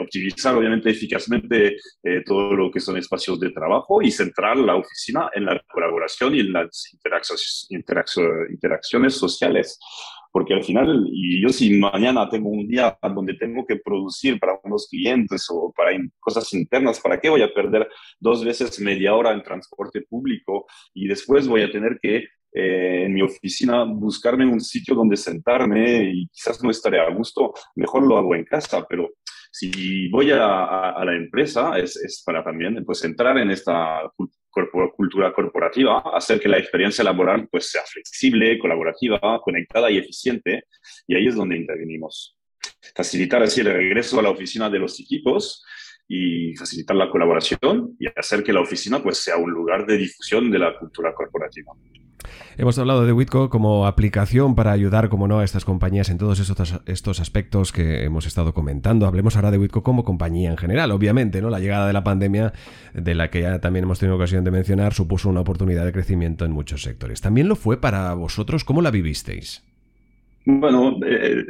optimizar 0.00 0.54
obviamente 0.56 0.90
eficazmente 0.90 1.76
todo 2.24 2.54
lo 2.54 2.70
que 2.70 2.80
son 2.80 2.96
espacios 2.96 3.38
de 3.40 3.50
trabajo 3.50 4.02
y 4.02 4.10
centrar 4.10 4.56
la 4.56 4.76
oficina 4.76 5.30
en 5.34 5.44
la 5.46 5.60
colaboración 5.68 5.95
y 6.32 6.40
en 6.40 6.52
las 6.52 6.96
interacciones, 7.70 9.14
sociales. 9.14 9.78
Porque 10.32 10.52
al 10.52 10.62
final, 10.62 11.06
yo 11.40 11.48
si 11.48 11.78
mañana 11.78 12.28
tengo 12.28 12.50
un 12.50 12.68
día 12.68 12.98
donde 13.14 13.34
tengo 13.34 13.64
que 13.66 13.76
producir 13.76 14.38
para 14.38 14.58
unos 14.64 14.86
clientes 14.90 15.46
o 15.48 15.72
para 15.74 15.92
cosas 16.20 16.52
internas, 16.52 17.00
¿para 17.00 17.18
qué 17.18 17.30
voy 17.30 17.42
a 17.42 17.52
perder 17.54 17.88
dos 18.20 18.44
veces 18.44 18.78
media 18.80 19.14
hora 19.14 19.32
en 19.32 19.42
transporte 19.42 20.02
público 20.02 20.66
y 20.92 21.08
después 21.08 21.48
voy 21.48 21.62
a 21.62 21.70
tener 21.70 21.98
que 22.02 22.24
eh, 22.52 23.04
en 23.04 23.14
mi 23.14 23.22
oficina 23.22 23.84
buscarme 23.84 24.46
un 24.46 24.60
sitio 24.60 24.94
donde 24.94 25.16
sentarme 25.16 26.10
y 26.12 26.28
quizás 26.28 26.62
no 26.62 26.70
estaré 26.70 27.00
a 27.00 27.10
gusto, 27.10 27.52
mejor 27.74 28.06
lo 28.06 28.16
hago 28.16 28.34
en 28.34 28.44
casa, 28.44 28.86
pero 28.88 29.10
si 29.50 30.08
voy 30.08 30.30
a, 30.30 30.90
a, 30.90 31.04
la 31.04 31.16
empresa 31.16 31.78
es, 31.78 31.96
es, 31.96 32.22
para 32.24 32.42
también 32.42 32.82
pues 32.84 33.04
entrar 33.04 33.36
en 33.38 33.50
esta 33.50 34.10
cultura 34.96 35.32
corporativa, 35.32 36.02
hacer 36.14 36.40
que 36.40 36.48
la 36.48 36.58
experiencia 36.58 37.04
laboral 37.04 37.48
pues, 37.50 37.70
sea 37.70 37.82
flexible, 37.82 38.58
colaborativa, 38.58 39.40
conectada 39.42 39.90
y 39.90 39.98
eficiente. 39.98 40.64
Y 41.06 41.16
ahí 41.16 41.26
es 41.26 41.34
donde 41.34 41.56
intervenimos. 41.56 42.36
Facilitar 42.94 43.42
así 43.42 43.60
el 43.60 43.72
regreso 43.72 44.18
a 44.18 44.22
la 44.22 44.30
oficina 44.30 44.70
de 44.70 44.78
los 44.78 44.98
equipos 45.00 45.64
y 46.08 46.54
facilitar 46.56 46.96
la 46.96 47.10
colaboración 47.10 47.96
y 47.98 48.06
hacer 48.14 48.42
que 48.42 48.52
la 48.52 48.60
oficina 48.60 49.02
pues, 49.02 49.18
sea 49.18 49.36
un 49.36 49.50
lugar 49.50 49.86
de 49.86 49.96
difusión 49.96 50.50
de 50.50 50.58
la 50.58 50.78
cultura 50.78 51.14
corporativa. 51.14 51.72
Hemos 52.58 52.78
hablado 52.78 53.04
de 53.04 53.12
Witco 53.12 53.50
como 53.50 53.86
aplicación 53.86 54.54
para 54.54 54.72
ayudar, 54.72 55.08
como 55.08 55.28
no, 55.28 55.40
a 55.40 55.44
estas 55.44 55.64
compañías 55.64 56.08
en 56.08 56.18
todos 56.18 56.40
estos, 56.40 56.80
estos 56.86 57.20
aspectos 57.20 57.72
que 57.72 58.04
hemos 58.04 58.26
estado 58.26 58.54
comentando. 58.54 59.06
Hablemos 59.06 59.36
ahora 59.36 59.50
de 59.50 59.58
Witco 59.58 59.82
como 59.82 60.04
compañía 60.04 60.50
en 60.50 60.56
general. 60.56 60.90
Obviamente, 60.92 61.42
¿no? 61.42 61.50
La 61.50 61.60
llegada 61.60 61.86
de 61.86 61.92
la 61.92 62.04
pandemia, 62.04 62.52
de 62.94 63.14
la 63.14 63.30
que 63.30 63.42
ya 63.42 63.60
también 63.60 63.84
hemos 63.84 63.98
tenido 63.98 64.16
ocasión 64.16 64.44
de 64.44 64.50
mencionar, 64.50 64.94
supuso 64.94 65.28
una 65.28 65.40
oportunidad 65.40 65.84
de 65.84 65.92
crecimiento 65.92 66.44
en 66.44 66.52
muchos 66.52 66.82
sectores. 66.82 67.20
¿También 67.20 67.48
lo 67.48 67.56
fue 67.56 67.80
para 67.80 68.14
vosotros? 68.14 68.64
¿Cómo 68.64 68.80
la 68.80 68.90
vivisteis? 68.90 69.62
Bueno, 70.48 70.96
eh, 71.04 71.44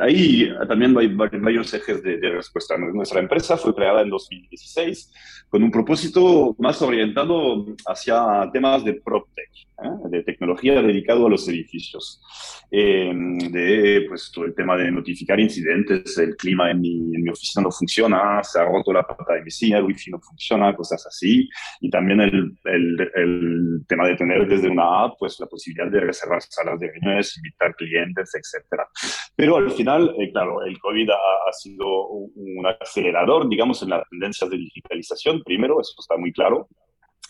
ahí 0.00 0.50
también 0.66 0.98
hay 0.98 1.06
varios 1.06 1.72
ejes 1.72 2.02
de, 2.02 2.16
respuesta. 2.30 2.76
Nuestra 2.76 3.20
empresa 3.20 3.56
fue 3.56 3.72
creada 3.72 4.02
en 4.02 4.10
2016 4.10 5.12
con 5.48 5.62
un 5.62 5.70
propósito 5.70 6.56
más 6.58 6.82
orientado 6.82 7.64
hacia 7.86 8.50
temas 8.52 8.84
de 8.84 8.94
PropTech, 8.94 9.50
¿eh? 9.84 10.08
de 10.08 10.22
tecnología 10.24 10.82
dedicado 10.82 11.26
a 11.26 11.30
los 11.30 11.46
edificios, 11.46 12.22
em, 12.70 13.38
de 13.38 14.06
pues, 14.08 14.32
todo 14.32 14.46
el 14.46 14.54
tema 14.54 14.76
de 14.78 14.90
notificar 14.90 15.38
incidentes, 15.38 16.16
el 16.18 16.36
clima 16.36 16.70
en 16.70 16.80
mi, 16.80 17.14
en 17.14 17.22
mi, 17.22 17.28
oficina 17.28 17.64
no 17.64 17.70
funciona, 17.70 18.42
se 18.42 18.58
ha 18.58 18.64
roto 18.64 18.92
la 18.92 19.06
pata 19.06 19.34
de 19.34 19.42
mi 19.42 19.50
silla, 19.50 19.78
el 19.78 19.84
wifi 19.84 20.10
no 20.10 20.18
funciona, 20.20 20.74
cosas 20.74 21.06
así, 21.06 21.48
y 21.82 21.90
también 21.90 22.22
el, 22.22 22.56
el, 22.64 23.10
el 23.14 23.84
tema 23.86 24.08
de 24.08 24.16
tener 24.16 24.48
desde 24.48 24.70
una 24.70 25.04
app 25.04 25.18
pues, 25.18 25.38
la 25.38 25.46
posibilidad 25.46 25.90
de 25.90 26.00
reservar 26.00 26.40
salas 26.42 26.80
de 26.80 26.90
reuniones, 26.90 27.36
invitar 27.36 27.76
clientes, 27.76 27.91
etcétera. 27.98 28.88
Pero 29.36 29.56
al 29.56 29.70
final, 29.70 30.14
eh, 30.18 30.30
claro, 30.32 30.62
el 30.64 30.78
COVID 30.78 31.10
ha, 31.10 31.52
sido 31.52 32.06
un, 32.08 32.66
acelerador, 32.80 33.48
digamos, 33.48 33.82
en 33.82 33.90
las 33.90 34.08
tendencias 34.08 34.50
de 34.50 34.56
digitalización. 34.56 35.42
Primero, 35.44 35.80
eso 35.80 35.94
está 35.98 36.16
muy 36.16 36.32
claro. 36.32 36.68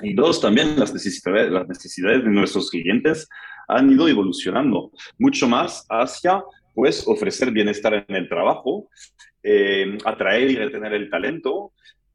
Y 0.01 0.15
dos, 0.15 0.41
también 0.41 0.79
las 0.79 0.93
necesidades, 0.93 1.51
las 1.51 1.69
necesidades 1.69 2.25
de 2.25 2.31
nuestros 2.31 2.71
clientes 2.71 3.29
han 3.69 3.91
ido 3.91 4.09
evolucionando 4.09 4.91
mucho 5.19 5.49
más 5.49 5.87
hacia 5.89 6.43
pues 6.75 7.07
ofrecer 7.07 7.51
bienestar 7.51 8.07
en 8.09 8.17
el 8.17 8.29
trabajo, 8.29 8.89
eh, 9.43 9.99
atraer 10.05 10.51
y 10.51 10.57
retener 10.57 10.95
el 10.95 11.11
talento, 11.11 11.73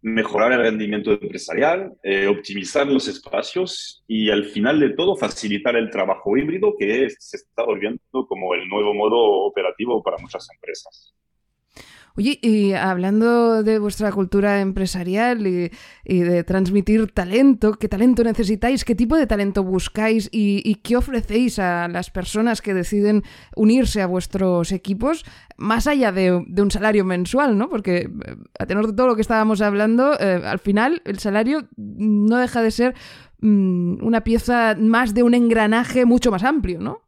mejorar 0.08 0.54
el 0.54 0.62
rendimiento 0.62 1.12
empresarial, 1.12 1.94
eh, 2.02 2.28
optimizar 2.28 2.88
los 2.88 3.08
espacios 3.08 4.04
y 4.08 4.30
al 4.30 4.46
final 4.46 4.80
de 4.80 4.92
todo 4.92 5.18
facilitar 5.18 5.76
el 5.76 5.90
trabajo 5.90 6.38
híbrido 6.38 6.76
que 6.78 7.10
se 7.20 7.38
está 7.38 7.64
volviendo 7.64 8.00
como 8.28 8.54
el 8.54 8.68
nuevo 8.70 8.94
modo 8.94 9.18
operativo 9.46 10.02
para 10.02 10.18
muchas 10.18 10.48
empresas. 10.54 11.14
Oye, 12.18 12.40
y 12.42 12.74
hablando 12.74 13.62
de 13.62 13.78
vuestra 13.78 14.12
cultura 14.12 14.60
empresarial 14.60 15.46
y, 15.46 15.70
de 16.04 16.44
transmitir 16.44 17.12
talento, 17.12 17.74
¿qué 17.74 17.88
talento 17.88 18.24
necesitáis? 18.24 18.84
¿Qué 18.84 18.96
tipo 18.96 19.16
de 19.16 19.28
talento 19.28 19.64
buscáis? 19.64 20.28
Y, 20.32 20.76
qué 20.82 20.98
ofrecéis 20.98 21.60
a 21.60 21.88
las 21.88 22.10
personas 22.10 22.64
que 22.64 22.74
deciden 22.74 23.22
unirse 23.56 24.02
a 24.02 24.08
vuestros 24.08 24.72
equipos, 24.72 25.26
más 25.58 25.86
allá 25.86 26.12
de, 26.12 26.32
un 26.34 26.72
salario 26.72 27.06
mensual, 27.06 27.56
¿no? 27.56 27.70
Porque 27.70 27.98
eh, 27.98 28.36
a 28.58 28.66
tenor 28.66 28.88
de 28.88 28.94
todo 28.94 29.06
lo 29.06 29.16
que 29.16 29.22
estábamos 29.22 29.62
hablando, 29.62 30.20
eh, 30.20 30.42
al 30.44 30.58
final 30.58 31.04
el 31.06 31.20
salario 31.20 31.68
no 31.76 32.38
deja 32.38 32.64
de 32.64 32.72
ser 32.72 32.96
mm, 33.42 34.04
una 34.04 34.22
pieza 34.22 34.76
más 34.80 35.14
de 35.14 35.22
un 35.22 35.36
engranaje 35.36 36.06
mucho 36.06 36.32
más 36.32 36.44
amplio, 36.44 36.80
¿no? 36.80 37.07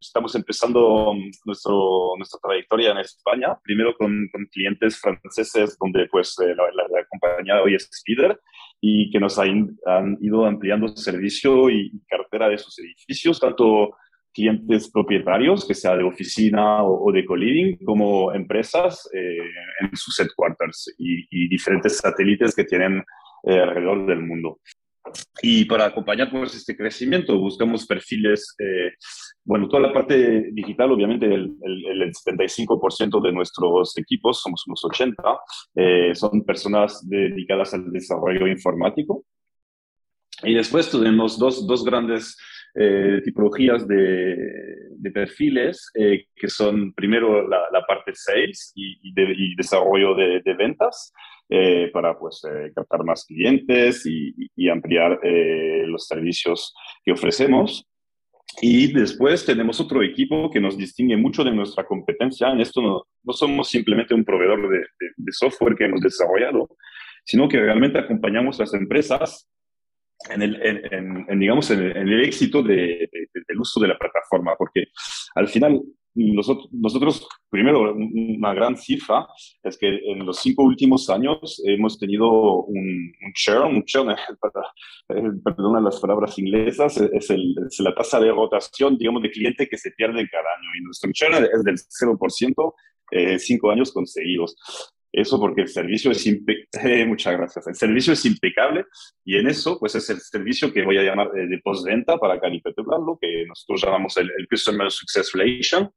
Estamos 0.00 0.34
empezando 0.34 1.14
nuestro, 1.44 2.12
nuestra 2.16 2.40
trayectoria 2.42 2.92
en 2.92 2.98
España, 2.98 3.58
primero 3.62 3.94
con, 3.96 4.28
clientes 4.52 4.98
franceses 5.00 5.76
donde 5.78 6.06
pues 6.10 6.36
eh, 6.40 6.54
la, 6.54 7.04
compañía 7.08 7.62
hoy 7.62 7.74
es 7.74 7.90
líder 8.06 8.40
y 8.80 9.10
que 9.10 9.18
nos 9.18 9.38
han, 9.38 9.76
ido 10.20 10.46
ampliando 10.46 10.88
servicio 10.88 11.70
y 11.70 11.90
cartera 12.08 12.48
de 12.48 12.58
sus 12.58 12.78
edificios, 12.78 13.40
tanto 13.40 13.90
clientes 14.32 14.90
propietarios, 14.90 15.66
que 15.66 15.74
sea 15.74 15.96
de 15.96 16.04
oficina 16.04 16.84
o, 16.84 17.10
de 17.10 17.24
co-living, 17.24 17.76
como 17.84 18.32
empresas 18.32 19.08
eh, 19.12 19.38
en 19.80 19.96
sus 19.96 20.18
headquarters 20.20 20.94
y, 20.98 21.48
diferentes 21.48 21.98
satélites 21.98 22.54
que 22.54 22.64
tienen 22.64 23.02
eh, 23.44 23.58
alrededor 23.58 24.06
del 24.06 24.20
mundo. 24.20 24.60
Y 25.42 25.64
para 25.64 25.86
acompañar 25.86 26.30
pues, 26.30 26.54
este 26.54 26.76
crecimiento 26.76 27.38
buscamos 27.38 27.86
perfiles, 27.86 28.54
eh, 28.58 28.92
bueno, 29.44 29.68
toda 29.68 29.82
la 29.82 29.92
parte 29.92 30.50
digital, 30.52 30.92
obviamente 30.92 31.26
el, 31.26 31.56
el, 31.62 32.12
75% 32.12 33.20
de 33.22 33.32
nuestros 33.32 33.96
equipos, 33.96 34.40
somos 34.40 34.66
unos 34.66 34.84
80, 34.84 35.22
eh, 35.76 36.14
son 36.14 36.44
personas 36.44 37.08
dedicadas 37.08 37.74
al 37.74 37.90
desarrollo 37.90 38.46
informático. 38.46 39.24
Y 40.42 40.54
después 40.54 40.90
tenemos 40.90 41.38
dos, 41.38 41.66
dos 41.66 41.84
grandes 41.84 42.36
tipologías 43.24 43.88
de, 43.88 44.36
de 44.90 45.10
perfiles 45.10 45.90
que 45.94 46.48
son 46.48 46.92
primero 46.92 47.48
la, 47.48 47.62
la 47.72 47.82
parte 47.84 48.12
sales 48.14 48.72
y, 48.76 49.12
de, 49.12 49.34
y 49.36 49.56
desarrollo 49.56 50.14
de, 50.14 50.40
de 50.44 50.54
ventas. 50.54 51.12
para 51.92 52.18
pues 52.18 52.42
captar 52.74 53.04
más 53.04 53.24
clientes 53.24 54.06
y, 54.06 54.34
y 54.54 54.68
ampliar 54.68 55.18
los 55.86 56.06
servicios 56.06 56.74
que 57.04 57.12
ofrecemos. 57.12 57.88
Y 58.60 58.92
después 58.92 59.44
tenemos 59.44 59.80
otro 59.80 60.02
equipo 60.02 60.50
que 60.50 60.60
nos 60.60 60.76
distingue 60.76 61.16
mucho 61.16 61.44
de 61.44 61.52
nuestra 61.52 61.84
competencia. 61.84 62.50
En 62.50 62.60
esto 62.60 62.80
no, 62.82 63.06
no 63.22 63.32
somos 63.32 63.68
simplemente 63.68 64.14
un 64.14 64.24
proveedor 64.24 64.68
de, 64.68 64.78
de, 65.16 65.32
software 65.32 65.76
que 65.76 65.84
hemos 65.84 66.00
desarrollado, 66.00 66.68
sino 67.24 67.48
que 67.48 67.60
realmente 67.60 67.98
acompañamos 67.98 68.58
las 68.58 68.74
empresas 68.74 69.48
en 70.30 70.42
el, 70.42 70.60
en, 70.62 71.38
digamos, 71.38 71.70
en 71.70 71.80
el, 71.80 72.24
éxito 72.24 72.62
de, 72.62 73.08
del 73.48 73.60
uso 73.60 73.80
de 73.80 73.88
la 73.88 73.98
plataforma, 73.98 74.54
porque 74.56 74.86
al 75.34 75.48
final 75.48 75.80
nosotros, 76.14 76.68
nosotros, 76.72 77.28
primero, 77.48 77.94
una 77.94 78.52
gran 78.52 78.76
cifra 78.76 79.26
es 79.62 79.78
que 79.78 79.88
en 79.88 80.26
los 80.26 80.38
cinco 80.38 80.64
últimos 80.64 81.08
años 81.10 81.62
hemos 81.64 81.98
tenido 81.98 82.64
un, 82.64 83.12
un 83.24 83.32
churn, 83.34 83.76
un 83.76 83.84
churn, 83.84 84.10
eh, 85.08 85.22
perdona 85.44 85.80
las 85.80 86.00
palabras 86.00 86.36
inglesas, 86.38 86.96
es, 86.96 87.30
el, 87.30 87.54
es, 87.66 87.78
la 87.80 87.94
tasa 87.94 88.18
de 88.18 88.32
rotación, 88.32 88.98
digamos, 88.98 89.22
de 89.22 89.30
cliente 89.30 89.68
que 89.68 89.78
se 89.78 89.92
pierde 89.92 90.28
cada 90.28 90.48
año. 90.58 90.68
Y 90.78 90.82
nuestro 90.82 91.10
churn 91.12 91.34
es 91.44 91.64
del 91.64 91.76
0%, 91.76 92.74
eh, 93.12 93.38
cinco 93.38 93.70
años 93.70 93.92
conseguidos. 93.92 94.56
Eso 95.12 95.40
porque 95.40 95.62
el 95.62 95.68
servicio 95.68 96.10
es 96.10 96.26
impecable. 96.26 97.06
muchas 97.06 97.36
gracias. 97.36 97.66
El 97.66 97.74
servicio 97.74 98.12
es 98.12 98.24
impecable 98.24 98.84
y 99.24 99.36
en 99.36 99.48
eso, 99.48 99.78
pues 99.78 99.94
es 99.94 100.08
el 100.10 100.20
servicio 100.20 100.72
que 100.72 100.84
voy 100.84 100.98
a 100.98 101.02
llamar 101.02 101.30
de, 101.32 101.46
de 101.46 101.58
postventa 101.58 102.18
para 102.18 102.34
lo 102.34 103.18
que 103.20 103.44
nosotros 103.46 103.82
llamamos 103.82 104.16
el, 104.16 104.30
Customer 104.50 104.90
Success 104.90 105.32
Relation. 105.32 105.90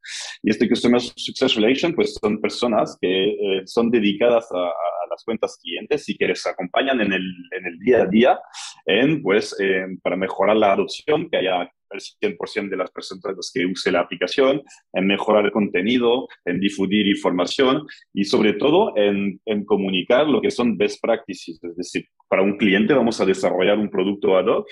Y 0.44 0.52
este 0.52 0.68
Customer 0.70 1.02
Success 1.02 1.56
Relation, 1.56 1.94
pues 1.94 2.16
son 2.20 2.40
personas 2.40 2.98
que 3.00 3.30
eh, 3.32 3.62
son 3.66 3.90
dedicadas 3.92 4.48
a, 4.52 4.68
a, 4.68 5.08
las 5.10 5.24
cuentas 5.26 5.58
clientes 5.62 6.08
y 6.08 6.16
que 6.16 6.28
les 6.28 6.46
acompañan 6.48 7.02
en 7.02 7.12
el, 7.12 7.34
en 7.52 7.66
el 7.66 7.80
día 7.80 8.04
a 8.04 8.06
día 8.06 8.40
en, 8.86 9.22
pues, 9.22 9.56
eh, 9.60 9.86
para 10.02 10.16
mejorar 10.16 10.56
la 10.56 10.72
adopción, 10.72 11.30
que 11.30 11.38
haya 11.38 11.70
el 11.92 12.00
100% 12.02 12.70
de 12.70 12.78
las 12.78 12.92
personas 12.92 13.52
que 13.54 13.66
use 13.66 13.92
la 13.92 14.02
aplicación, 14.02 14.62
en 14.94 15.08
mejorar 15.08 15.46
el 15.46 15.52
contenido, 15.52 16.28
en 16.46 16.60
difundir 16.60 17.08
información 17.08 17.86
y 18.14 18.26
sobre 18.26 18.54
todo 18.54 18.96
en, 18.96 19.40
en 19.46 19.66
comunicar 19.66 20.28
lo 20.28 20.42
que 20.42 20.52
son 20.52 20.78
best 20.78 21.02
practices. 21.02 21.64
Es 21.64 21.76
decir, 21.76 22.06
para 22.28 22.44
un 22.44 22.58
cliente 22.58 22.94
vamos 22.94 23.20
a 23.20 23.26
desarrollar 23.26 23.78
un 23.78 23.90
producto 23.90 24.38
ad 24.38 24.46
hoc 24.46 24.68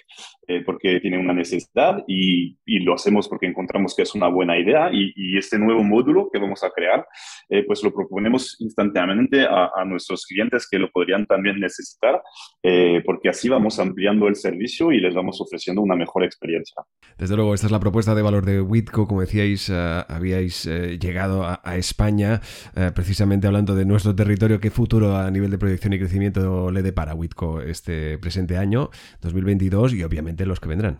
eh, 0.47 0.61
porque 0.65 0.99
tiene 1.01 1.17
una 1.17 1.33
necesidad 1.33 2.03
y, 2.07 2.57
y, 2.65 2.79
lo 2.79 2.93
hacemos 2.93 3.27
porque 3.27 3.47
encontramos 3.47 3.93
que 3.95 4.03
es 4.03 4.15
una 4.15 4.29
buena 4.29 4.57
idea 4.57 4.89
y, 4.93 5.11
y 5.15 5.37
este 5.37 5.59
nuevo 5.59 5.83
módulo 5.83 6.29
que 6.31 6.39
vamos 6.39 6.63
a 6.63 6.71
crear, 6.71 7.05
eh, 7.49 7.63
pues 7.65 7.83
lo 7.83 7.93
proponemos 7.93 8.55
instantáneamente 8.59 9.41
a, 9.41 9.71
a, 9.75 9.83
nuestros 9.83 10.25
clientes 10.25 10.67
que 10.69 10.79
lo 10.79 10.89
podrían 10.89 11.25
también 11.25 11.59
necesitar 11.59 12.21
eh, 12.63 13.01
porque 13.05 13.29
así 13.29 13.49
vamos 13.49 13.77
ampliando 13.79 14.27
el 14.27 14.35
servicio 14.35 14.91
y 14.91 14.99
les 14.99 15.13
vamos 15.13 15.41
ofreciendo 15.41 15.81
una 15.81 15.95
mejor 15.95 16.23
experiencia. 16.23 16.81
Desde 17.17 17.35
luego, 17.35 17.53
esta 17.53 17.67
es 17.67 17.71
la 17.71 17.79
propuesta 17.79 18.15
de 18.15 18.21
valor 18.21 18.45
de 18.45 18.61
Witco. 18.61 19.07
Como 19.07 19.21
decíais, 19.21 19.69
uh, 19.69 20.05
habíais 20.07 20.65
uh, 20.65 20.97
llegado 20.97 21.43
a, 21.45 21.77
España 21.77 22.41
uh, 22.75 22.93
precisamente 22.93 23.47
hablando 23.47 23.75
de 23.75 23.85
nuestro 23.85 24.15
territorio. 24.15 24.59
¿Qué 24.59 24.71
futuro 24.71 25.17
a 25.17 25.29
nivel 25.31 25.51
de 25.51 25.57
proyección 25.57 25.93
y 25.93 25.99
crecimiento 25.99 26.71
le 26.71 26.81
depara 26.81 27.15
Witco 27.15 27.61
este 27.61 28.17
presente 28.17 28.57
año, 28.57 28.89
2022, 29.21 29.93
y 29.93 30.03
obviamente 30.03 30.45
los 30.45 30.59
que 30.59 30.69
vendrán? 30.69 30.99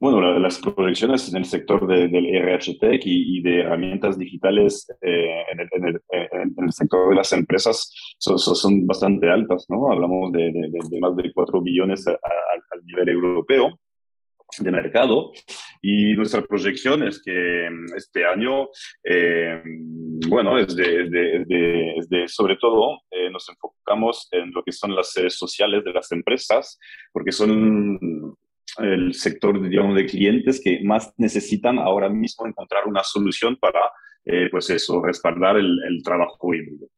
Bueno, 0.00 0.20
la, 0.20 0.38
las 0.38 0.60
proyecciones 0.60 1.28
en 1.28 1.38
el 1.38 1.44
sector 1.44 1.84
de, 1.88 2.06
del 2.06 2.26
RH 2.26 2.78
Tech 2.78 3.02
y, 3.04 3.42
de 3.42 3.62
herramientas 3.62 4.16
digitales 4.16 4.86
eh, 5.02 5.42
en, 5.50 5.84
el, 5.84 6.72
sector 6.72 7.10
de 7.10 7.16
las 7.16 7.32
empresas 7.32 7.92
son, 8.18 8.38
son 8.38 8.86
bastante 8.86 9.28
altas, 9.28 9.66
¿no? 9.68 9.90
Hablamos 9.90 10.30
de, 10.30 10.52
de, 10.52 11.00
más 11.00 11.16
de 11.16 11.32
4 11.32 11.60
billones 11.62 12.06
a, 12.06 12.12
a, 12.12 12.14
a 12.14 12.80
nivel 12.86 13.08
europeo 13.08 13.80
de 14.58 14.70
mercado 14.70 15.32
y 15.82 16.14
nuestra 16.14 16.42
proyección 16.42 17.06
es 17.06 17.22
que 17.22 17.68
mm, 17.70 17.96
este 17.96 18.24
año, 18.24 18.68
eh, 19.04 19.62
bueno, 20.28 20.58
es 20.58 20.74
de, 20.74 22.24
sobre 22.26 22.56
todo 22.56 23.02
eh, 23.10 23.30
nos 23.30 23.48
enfocamos 23.48 24.28
en 24.32 24.50
lo 24.52 24.62
que 24.62 24.72
son 24.72 24.94
las 24.94 25.12
sedes 25.12 25.34
sociales 25.36 25.84
de 25.84 25.92
las 25.92 26.10
empresas, 26.12 26.78
porque 27.12 27.32
son 27.32 28.36
el 28.78 29.14
sector, 29.14 29.68
digamos, 29.68 29.96
de 29.96 30.06
clientes 30.06 30.60
que 30.62 30.80
más 30.82 31.12
necesitan 31.16 31.78
ahora 31.78 32.08
mismo 32.08 32.46
encontrar 32.46 32.86
una 32.86 33.02
solución 33.02 33.56
para, 33.56 33.80
eh, 34.24 34.48
pues 34.50 34.70
eso, 34.70 35.02
respaldar 35.02 35.56
el, 35.56 36.02
trabajo 36.04 36.54
híbrido 36.54 36.88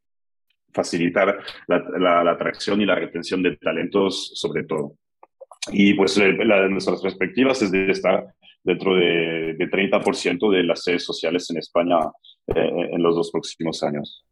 facilitar 0.72 1.36
la 1.66 2.30
atracción 2.30 2.80
y 2.80 2.86
la 2.86 2.94
retención 2.94 3.42
de 3.42 3.56
talentos 3.56 4.30
sobre 4.34 4.62
todo. 4.62 4.94
Y 5.72 5.94
pues 5.94 6.16
la 6.16 6.68
nuestras 6.68 7.02
perspectivas 7.02 7.62
es 7.62 7.70
de 7.70 7.90
estar 7.90 8.24
dentro 8.62 8.94
de, 8.94 9.54
de 9.58 9.70
30% 9.70 10.50
de 10.50 10.62
las 10.62 10.82
sedes 10.82 11.04
sociales 11.04 11.48
en 11.50 11.58
España 11.58 11.98
eh, 12.54 12.88
en 12.92 13.02
los 13.02 13.14
dos 13.14 13.30
próximos 13.30 13.82
años. 13.82 14.24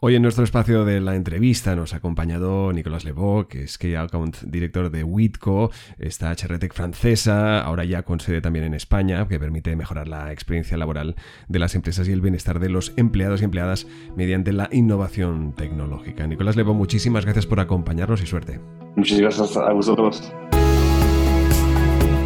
Hoy 0.00 0.16
en 0.16 0.22
nuestro 0.22 0.44
espacio 0.44 0.84
de 0.84 1.00
la 1.00 1.14
entrevista 1.14 1.74
nos 1.74 1.94
ha 1.94 1.98
acompañado 1.98 2.72
Nicolás 2.72 3.04
Lebó, 3.04 3.48
que 3.48 3.62
es 3.62 3.78
Key 3.78 3.94
Account 3.94 4.42
Director 4.42 4.90
de 4.90 5.04
Witco, 5.04 5.70
esta 5.98 6.30
HRTech 6.32 6.74
francesa, 6.74 7.60
ahora 7.60 7.84
ya 7.84 8.02
con 8.02 8.20
sede 8.20 8.42
también 8.42 8.66
en 8.66 8.74
España, 8.74 9.26
que 9.26 9.38
permite 9.38 9.74
mejorar 9.76 10.08
la 10.08 10.32
experiencia 10.32 10.76
laboral 10.76 11.14
de 11.48 11.58
las 11.58 11.74
empresas 11.74 12.06
y 12.08 12.12
el 12.12 12.20
bienestar 12.20 12.60
de 12.60 12.68
los 12.68 12.92
empleados 12.96 13.40
y 13.40 13.44
empleadas 13.44 13.86
mediante 14.14 14.52
la 14.52 14.68
innovación 14.72 15.54
tecnológica. 15.54 16.26
Nicolás 16.26 16.56
Lebó, 16.56 16.74
muchísimas 16.74 17.24
gracias 17.24 17.46
por 17.46 17.60
acompañarnos 17.60 18.22
y 18.22 18.26
suerte. 18.26 18.60
Muchas 18.96 19.20
gracias 19.20 19.56
a 19.56 19.72
vosotros. 19.72 20.32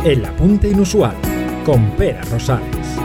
El 0.04 0.24
apunte 0.24 0.68
inusual 0.68 1.16
con 1.64 1.90
Pera 1.92 2.22
Rosales. 2.30 2.98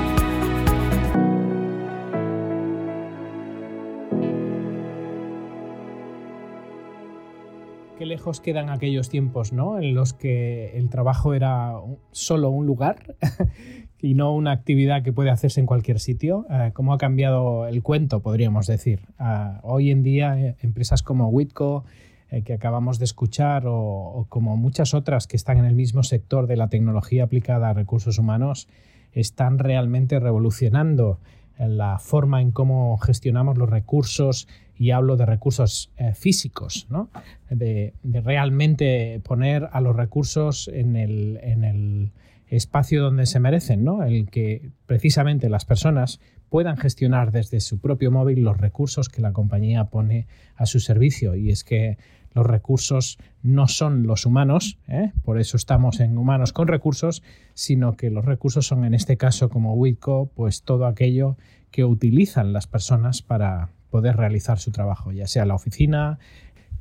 qué 8.04 8.08
lejos 8.08 8.41
quedan 8.41 8.69
aquellos 8.69 9.08
tiempos, 9.08 9.54
¿no? 9.54 9.80
En 9.80 9.93
los 9.93 10.12
que 10.12 10.78
el 10.78 10.89
trabajo 10.89 11.34
era 11.34 11.71
solo 12.12 12.49
un 12.49 12.65
lugar 12.65 13.15
y 14.02 14.13
no 14.13 14.36
una 14.36 14.52
actividad 14.52 15.04
que 15.04 15.13
puede 15.13 15.30
hacerse 15.30 15.62
en 15.62 15.65
cualquier 15.65 16.02
sitio. 16.02 16.45
Eh, 16.49 16.71
¿Cómo 16.73 16.93
ha 16.93 16.97
cambiado 16.97 17.65
el 17.65 17.82
cuento, 17.82 18.21
podríamos 18.21 18.67
decir? 18.67 19.08
Uh, 19.21 19.60
hoy 19.62 19.89
en 19.89 20.04
día, 20.04 20.38
eh, 20.38 20.58
empresas 20.60 21.02
como 21.02 21.30
Witco, 21.30 21.86
eh, 22.34 22.41
que 22.41 22.54
acabamos 22.54 22.98
de 22.98 23.06
escuchar, 23.06 23.65
o, 23.67 24.26
como 24.28 24.58
muchas 24.58 24.96
otras 24.96 25.28
que 25.28 25.36
están 25.36 25.60
en 25.60 25.65
el 25.65 25.76
mismo 25.76 26.02
sector 26.02 26.48
de 26.48 26.58
la 26.58 26.67
tecnología 26.67 27.26
aplicada 27.26 27.69
a 27.69 27.74
recursos 27.74 28.17
humanos, 28.17 28.67
están 29.12 29.60
realmente 29.60 30.19
revolucionando 30.19 31.19
la 31.60 32.00
forma 32.00 32.41
en 32.41 32.52
cómo 32.52 32.98
gestionamos 32.98 33.60
los 33.60 33.69
recursos 33.69 34.48
y 34.76 34.89
hablo 34.89 35.15
de 35.15 35.28
recursos 35.28 35.91
eh, 35.98 36.15
físicos, 36.15 36.88
¿no? 36.89 37.10
de, 37.52 37.93
realmente 38.04 39.22
poner 39.24 39.69
a 39.72 39.80
los 39.80 39.96
recursos 39.96 40.67
en 40.74 40.96
el, 40.96 41.39
en 41.43 41.63
el 41.63 42.12
espacio 42.48 43.04
donde 43.04 43.28
se 43.28 43.39
merecen, 43.39 43.84
¿no? 43.84 44.02
el 44.02 44.32
que 44.32 44.72
precisamente 44.88 45.50
las 45.50 45.65
personas 45.65 46.19
puedan 46.54 46.78
gestionar 46.78 47.32
desde 47.32 47.60
su 47.62 47.80
propio 47.80 48.12
móvil 48.12 48.43
los 48.43 48.58
recursos 48.58 49.10
que 49.10 49.24
la 49.24 49.34
compañía 49.34 49.86
pone 49.86 50.28
a 50.56 50.67
su 50.67 50.80
servicio. 50.80 51.34
Y 51.34 51.50
es 51.50 51.63
que 51.63 51.98
los 52.34 52.46
recursos 52.46 53.17
no 53.41 53.67
son 53.67 54.04
los 54.08 54.26
humanos, 54.26 54.78
¿eh? 54.88 55.12
por 55.24 55.39
eso 55.39 55.58
estamos 55.58 56.00
en 56.00 56.17
humanos 56.17 56.54
con 56.54 56.67
recursos, 56.67 57.24
sino 57.54 57.96
que 57.96 58.10
los 58.10 58.26
recursos 58.26 58.67
son 58.67 58.86
en 58.86 58.93
este 58.93 59.17
caso 59.17 59.50
como 59.50 59.74
Witco, 59.74 60.32
pues 60.36 60.63
todo 60.63 60.86
aquello 60.86 61.38
que 61.72 61.86
utilizan 61.86 62.54
las 62.54 62.67
personas 62.67 63.22
para, 63.22 63.69
poder 63.93 64.17
realizar 64.17 64.58
su 64.58 64.72
trabajo, 64.72 65.12
ya 65.12 65.28
sea 65.28 65.46
la 65.46 65.54
oficina, 65.54 66.17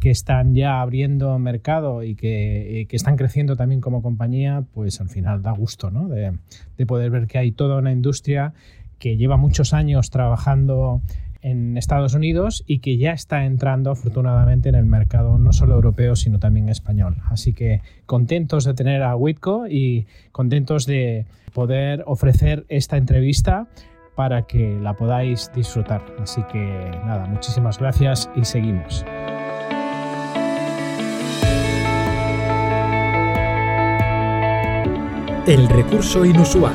que 0.00 0.08
están 0.08 0.54
ya 0.54 0.80
abriendo 0.80 1.38
mercado 1.38 2.02
y 2.02 2.14
que, 2.14 2.86
que, 2.88 2.96
están 2.96 3.16
creciendo 3.16 3.54
también 3.54 3.82
como 3.82 4.00
compañía, 4.00 4.64
pues 4.72 4.98
al 4.98 5.10
final 5.10 5.42
da 5.42 5.50
gusto 5.50 5.90
¿no? 5.90 6.08
de 6.08 6.86
poder 6.86 7.10
ver 7.10 7.26
que 7.26 7.36
hay 7.36 7.52
toda 7.52 7.76
una 7.76 7.92
industria 7.92 8.54
que 8.98 9.18
lleva 9.18 9.36
muchos 9.36 9.74
años 9.74 10.08
trabajando 10.08 11.02
en 11.42 11.76
Estados 11.76 12.14
Unidos 12.14 12.64
y 12.66 12.78
que 12.78 12.96
ya 12.96 13.12
está 13.12 13.44
entrando 13.44 13.90
afortunadamente 13.90 14.68
en 14.68 14.76
el 14.76 14.86
mercado 14.86 15.38
no 15.38 15.52
solo 15.52 15.74
europeo 15.74 16.16
sino 16.16 16.38
también 16.38 16.68
español. 16.68 17.16
Así 17.28 17.52
que 17.52 17.82
contentos 18.06 18.64
de 18.64 18.74
tener 18.74 19.02
a 19.02 19.16
Witco 19.16 19.66
y 19.68 20.06
contentos 20.30 20.86
de 20.86 21.26
poder 21.52 22.04
ofrecer 22.06 22.64
esta 22.68 22.96
entrevista 22.96 23.66
para 24.14 24.42
que 24.42 24.78
la 24.80 24.94
podáis 24.94 25.50
disfrutar. 25.54 26.02
Así 26.20 26.42
que 26.50 26.58
nada, 27.04 27.26
muchísimas 27.26 27.78
gracias 27.78 28.30
y 28.36 28.44
seguimos. 28.44 29.04
El 35.46 35.68
recurso 35.68 36.24
inusual. 36.24 36.74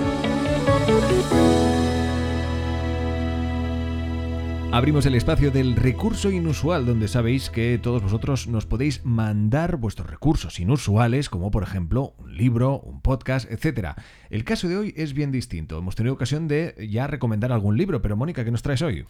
Abrimos 4.70 5.06
el 5.06 5.16
espacio 5.16 5.50
del 5.50 5.78
recurso 5.78 6.30
inusual, 6.30 6.86
donde 6.86 7.08
sabéis 7.08 7.50
que 7.50 7.80
todos 7.82 8.04
vosotros 8.04 8.48
nos 8.48 8.66
podéis 8.66 9.04
mandar 9.06 9.78
vuestros 9.78 10.10
recursos 10.10 10.60
inusuales, 10.60 11.30
como 11.30 11.52
por 11.52 11.64
ejemplo 11.64 12.14
un 12.18 12.36
libro, 12.36 12.82
un 12.82 13.02
podcast, 13.02 13.50
etc. 13.50 13.92
El 14.30 14.44
caso 14.44 14.68
de 14.68 14.76
hoy 14.76 14.94
es 14.98 15.14
bien 15.14 15.32
distinto. 15.32 15.78
Hemos 15.80 15.96
tenido 15.96 16.14
ocasión 16.14 16.50
de 16.50 16.76
ya 16.92 17.08
recomendar 17.08 17.54
algún 17.54 17.78
libro, 17.78 18.02
pero 18.02 18.18
Mónica, 18.18 18.44
¿qué 18.44 18.52
nos 18.52 18.62
traes 18.62 18.82
hoy? 18.82 19.06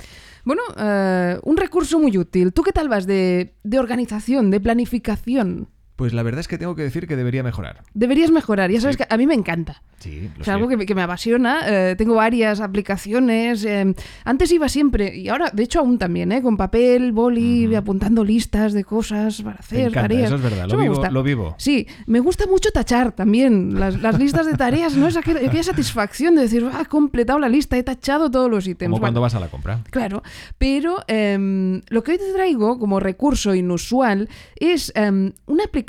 Bueno, 0.46 0.62
uh, 0.78 1.40
un 1.50 1.58
recurso 1.58 2.00
muy 2.00 2.16
útil. 2.18 2.54
¿Tú 2.54 2.62
qué 2.62 2.72
tal 2.72 2.88
vas 2.88 3.08
de, 3.08 3.56
de 3.64 3.80
organización, 3.80 4.52
de 4.52 4.60
planificación? 4.60 5.70
Pues 5.98 6.14
la 6.14 6.24
verdad 6.24 6.40
es 6.40 6.48
que 6.48 6.58
tengo 6.58 6.76
que 6.76 6.84
decir 6.84 7.08
que 7.08 7.16
debería 7.18 7.44
mejorar. 7.44 7.82
Deberías 7.94 8.32
mejorar, 8.32 8.72
ya 8.72 8.80
sabes 8.80 8.96
Sí. 8.96 9.04
que 9.04 9.14
a 9.14 9.18
mí 9.18 9.28
me 9.28 9.34
encanta. 9.34 9.82
Sí, 10.00 10.30
lo 10.38 10.44
Es 10.44 10.48
algo 10.48 10.68
que 10.70 10.78
me, 10.78 10.86
que 10.86 10.94
me 10.96 11.02
apasiona. 11.02 11.62
eh, 11.66 11.96
tengo 11.98 12.14
varias 12.16 12.62
aplicaciones. 12.62 13.66
eh, 13.66 13.94
antes 14.24 14.52
iba 14.52 14.70
siempre, 14.70 15.16
y 15.18 15.28
ahora, 15.30 15.50
de 15.52 15.64
hecho, 15.64 15.80
aún 15.80 15.98
también, 15.98 16.32
eh, 16.32 16.42
con 16.44 16.56
papel, 16.56 17.12
boli, 17.14 17.74
apuntando 17.76 18.24
listas 18.24 18.74
de 18.74 18.84
cosas 18.84 19.42
para 19.42 19.56
Me 19.56 19.60
hacer, 19.60 19.80
encanta, 19.80 20.02
tareas. 20.02 20.26
eso 20.26 20.36
es 20.36 20.42
verdad, 20.44 20.68
lo 20.68 20.78
me 20.78 20.84
vivo, 20.84 20.94
gusta. 20.96 21.12
lo 21.12 21.24
vivo. 21.24 21.56
Sí, 21.58 21.88
me 22.06 22.20
gusta 22.20 22.46
mucho 22.46 22.70
tachar 22.72 23.12
también 23.14 23.80
las, 23.80 24.00
las 24.00 24.20
listas 24.20 24.46
de 24.46 24.54
tareas. 24.54 24.96
No 24.96 25.08
es 25.08 25.18
aquella, 25.18 25.40
aquella 25.40 25.64
satisfacción 25.64 26.36
de 26.36 26.44
decir, 26.44 26.64
ah, 26.72 26.82
he 26.84 26.86
completado 26.86 27.40
la 27.40 27.50
lista, 27.50 27.76
he 27.76 27.82
tachado 27.82 28.30
todos 28.30 28.52
los 28.52 28.68
ítems. 28.68 28.92
Como 28.92 29.00
cuando 29.02 29.20
vas 29.20 29.34
a 29.34 29.40
la 29.40 29.48
compra. 29.48 29.82
Claro, 29.90 30.22
pero 30.60 30.98
em, 31.08 31.82
lo 31.90 32.04
que 32.04 32.12
hoy 32.12 32.18
te 32.20 32.32
traigo 32.34 32.78
como 32.78 33.00
recurso 33.00 33.56
inusual 33.56 34.30
es 34.58 34.92
em, 34.96 35.34
una 35.48 35.64
aplicación 35.64 35.87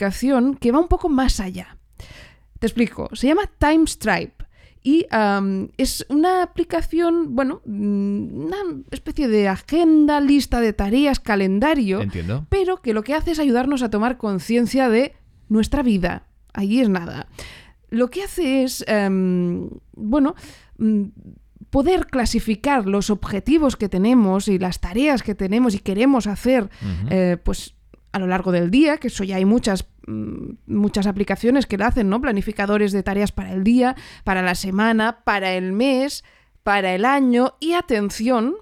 que 0.60 0.72
va 0.72 0.80
un 0.80 0.88
poco 0.88 1.08
más 1.08 1.40
allá. 1.40 1.76
Te 2.58 2.66
explico, 2.66 3.08
se 3.12 3.28
llama 3.28 3.50
TimeStripe 3.58 4.44
y 4.82 5.06
am, 5.10 5.68
es 5.76 6.06
una 6.08 6.42
aplicación, 6.42 7.34
bueno, 7.34 7.60
mm, 7.66 8.46
una 8.46 8.56
especie 8.90 9.28
de 9.28 9.48
agenda, 9.48 10.20
lista 10.20 10.60
de 10.60 10.72
tareas, 10.72 11.20
calendario, 11.20 12.00
Entiendo. 12.00 12.46
pero 12.48 12.78
que 12.78 12.94
lo 12.94 13.02
que 13.02 13.14
hace 13.14 13.32
es 13.32 13.38
ayudarnos 13.38 13.82
a 13.82 13.90
tomar 13.90 14.16
conciencia 14.16 14.88
de 14.88 15.14
nuestra 15.48 15.82
vida. 15.82 16.24
Allí 16.54 16.80
es 16.80 16.88
nada. 16.88 17.28
Lo 17.90 18.10
que 18.10 18.22
hace 18.22 18.64
es, 18.64 18.84
em, 18.86 19.68
bueno, 19.94 20.34
mm, 20.78 21.04
poder 21.70 22.06
clasificar 22.06 22.86
los 22.86 23.10
objetivos 23.10 23.76
que 23.76 23.88
tenemos 23.88 24.48
y 24.48 24.58
las 24.58 24.80
tareas 24.80 25.22
que 25.22 25.34
tenemos 25.34 25.74
y 25.74 25.80
queremos 25.80 26.26
hacer, 26.26 26.70
eh, 27.10 27.36
pues 27.42 27.74
a 28.12 28.18
lo 28.18 28.26
largo 28.26 28.52
del 28.52 28.70
día, 28.70 28.98
que 28.98 29.08
eso 29.08 29.24
ya 29.24 29.36
hay 29.36 29.44
muchas 29.44 29.88
mm, 30.06 30.50
muchas 30.66 31.06
aplicaciones 31.06 31.66
que 31.66 31.78
lo 31.78 31.86
hacen, 31.86 32.08
¿no? 32.08 32.20
Planificadores 32.20 32.92
de 32.92 33.02
tareas 33.02 33.32
para 33.32 33.52
el 33.52 33.64
día, 33.64 33.96
para 34.24 34.42
la 34.42 34.54
semana, 34.54 35.20
para 35.24 35.52
el 35.52 35.72
mes, 35.72 36.24
para 36.62 36.94
el 36.94 37.04
año 37.04 37.54
y 37.60 37.72
atención, 37.72 38.56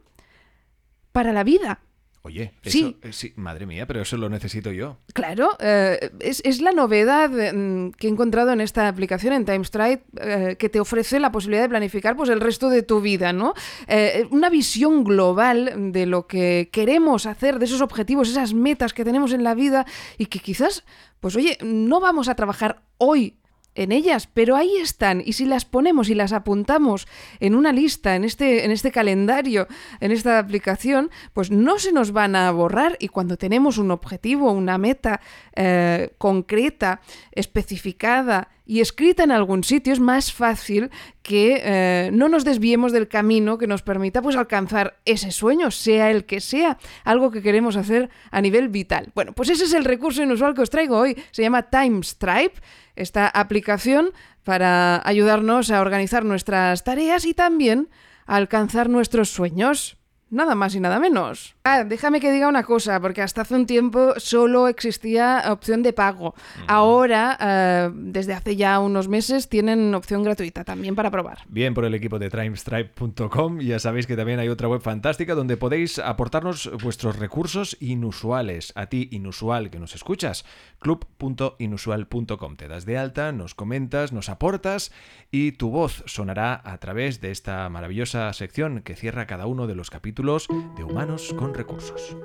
para 1.12 1.32
la 1.32 1.44
vida. 1.44 1.80
Oye, 2.26 2.52
eso, 2.64 2.70
Sí. 2.78 2.96
eh, 3.02 3.12
sí, 3.12 3.32
madre 3.36 3.66
mía, 3.66 3.86
pero 3.86 4.02
eso 4.02 4.16
lo 4.16 4.28
necesito 4.28 4.72
yo. 4.72 4.98
Claro, 5.12 5.50
eh, 5.60 6.10
es, 6.18 6.42
es 6.44 6.60
la 6.60 6.72
novedad 6.72 7.30
mm, 7.30 7.92
que 7.92 8.08
he 8.08 8.10
encontrado 8.10 8.50
en 8.50 8.60
esta 8.60 8.88
aplicación, 8.88 9.32
en 9.32 9.44
TimeStripe, 9.44 10.02
eh, 10.20 10.56
que 10.58 10.68
te 10.68 10.80
ofrece 10.80 11.20
la 11.20 11.30
posibilidad 11.30 11.62
de 11.62 11.68
planificar 11.68 12.16
pues, 12.16 12.28
el 12.28 12.40
resto 12.40 12.68
de 12.68 12.82
tu 12.82 13.00
vida, 13.00 13.32
¿no? 13.32 13.54
Eh, 13.86 14.26
una 14.32 14.50
visión 14.50 15.04
global 15.04 15.92
de 15.92 16.04
lo 16.06 16.26
que 16.26 16.68
queremos 16.72 17.26
hacer, 17.26 17.60
de 17.60 17.66
esos 17.66 17.80
objetivos, 17.80 18.28
esas 18.28 18.54
metas 18.54 18.92
que 18.92 19.04
tenemos 19.04 19.32
en 19.32 19.44
la 19.44 19.54
vida 19.54 19.86
y 20.18 20.26
que 20.26 20.40
quizás, 20.40 20.82
pues 21.20 21.36
oye, 21.36 21.56
no 21.62 22.00
vamos 22.00 22.28
a 22.28 22.34
trabajar 22.34 22.82
hoy 22.98 23.36
en 23.76 23.92
ellas, 23.92 24.28
pero 24.32 24.56
ahí 24.56 24.76
están. 24.76 25.22
Y 25.24 25.34
si 25.34 25.44
las 25.44 25.64
ponemos 25.64 26.08
y 26.08 26.14
las 26.14 26.32
apuntamos 26.32 27.06
en 27.38 27.54
una 27.54 27.72
lista, 27.72 28.16
en 28.16 28.24
este, 28.24 28.64
en 28.64 28.70
este 28.70 28.90
calendario, 28.90 29.68
en 30.00 30.10
esta 30.10 30.38
aplicación, 30.38 31.10
pues 31.32 31.50
no 31.50 31.78
se 31.78 31.92
nos 31.92 32.12
van 32.12 32.34
a 32.34 32.50
borrar. 32.50 32.96
Y 32.98 33.08
cuando 33.08 33.36
tenemos 33.36 33.78
un 33.78 33.90
objetivo, 33.90 34.50
una 34.50 34.78
meta 34.78 35.20
eh, 35.54 36.12
concreta, 36.18 37.00
especificada 37.32 38.48
y 38.66 38.81
escrita 38.81 39.22
en 39.22 39.31
algún 39.31 39.62
sitio, 39.62 39.92
es 39.92 40.00
más 40.00 40.33
fácil 40.33 40.90
que 41.22 41.62
eh, 41.64 42.11
no 42.12 42.29
nos 42.29 42.44
desviemos 42.44 42.92
del 42.92 43.09
camino 43.09 43.59
que 43.59 43.68
nos 43.68 43.83
permita 43.83 44.20
pues 44.20 44.37
alcanzar 44.37 44.98
ese 45.05 45.31
sueño, 45.31 45.70
sea 45.70 46.11
el 46.11 46.24
que 46.24 46.40
sea, 46.40 46.79
algo 47.05 47.31
que 47.31 47.42
queremos 47.42 47.76
hacer 47.76 48.11
a 48.31 48.40
nivel 48.40 48.68
vital. 48.68 49.12
Bueno, 49.14 49.33
pues 49.33 49.48
ese 49.48 49.64
es 49.64 49.72
el 49.72 49.85
recurso 49.85 50.22
inusual 50.22 50.55
que 50.55 50.62
os 50.62 50.70
traigo 50.70 50.98
hoy. 50.98 51.16
Se 51.31 51.42
llama 51.42 51.70
TimeStripe, 51.70 52.61
esta 52.96 53.29
aplicación 53.29 54.11
para 54.42 55.00
ayudarnos 55.07 55.70
a 55.70 55.81
organizar 55.81 56.24
nuestras 56.24 56.83
tareas 56.83 57.24
y 57.24 57.35
también 57.35 57.88
a 58.26 58.37
alcanzar 58.37 58.88
nuestros 58.88 59.31
sueños. 59.31 59.96
Nada 60.28 60.56
más 60.56 60.74
y 60.74 60.80
nada 60.80 60.98
menos. 60.98 61.54
Ah, 61.62 61.84
déjame 61.84 62.18
que 62.20 62.32
diga 62.32 62.48
una 62.48 62.64
cosa, 62.64 63.00
porque 63.00 63.22
hasta 63.22 63.42
hace 63.42 63.54
un 63.54 63.64
tiempo 63.64 64.14
solo 64.18 64.66
existía 64.66 65.44
opción 65.50 65.84
de 65.84 65.92
pago. 65.92 66.34
Ahora, 66.66 67.38
eh, 67.40 67.90
desde 67.94 68.34
hace 68.34 68.56
ya 68.56 68.80
unos 68.80 69.06
meses, 69.06 69.48
tienen 69.48 69.94
opción 69.94 70.24
gratuita 70.24 70.64
también 70.64 70.96
para 70.96 71.12
probar. 71.12 71.38
Bien 71.48 71.74
por 71.74 71.84
el 71.84 71.94
equipo 71.94 72.18
de 72.18 72.28
TimeStripe.com. 72.28 73.60
Ya 73.60 73.78
sabéis 73.78 74.08
que 74.08 74.16
también 74.16 74.40
hay 74.40 74.48
otra 74.48 74.66
web 74.66 74.80
fantástica 74.80 75.36
donde 75.36 75.56
podéis 75.56 76.00
aportarnos 76.00 76.70
vuestros 76.82 77.16
recursos 77.20 77.76
inusuales. 77.78 78.72
A 78.74 78.86
ti, 78.86 79.08
inusual, 79.12 79.70
que 79.70 79.78
nos 79.78 79.94
escuchas. 79.94 80.44
club.inusual.com. 80.80 82.56
Te 82.56 82.66
das 82.66 82.84
de 82.84 82.98
alta, 82.98 83.30
nos 83.30 83.54
comentas, 83.54 84.12
nos 84.12 84.28
aportas 84.28 84.90
y 85.30 85.52
tu 85.52 85.70
voz 85.70 86.02
sonará 86.06 86.60
a 86.64 86.78
través 86.78 87.20
de 87.20 87.30
esta 87.30 87.68
maravillosa 87.68 88.32
sección 88.32 88.82
que 88.82 88.96
cierra 88.96 89.28
cada 89.28 89.46
uno 89.46 89.68
de 89.68 89.76
los 89.76 89.90
capítulos 90.26 90.48
de 90.76 90.84
Humanos 90.84 91.34
con 91.38 91.54
Recursos. 91.54 92.16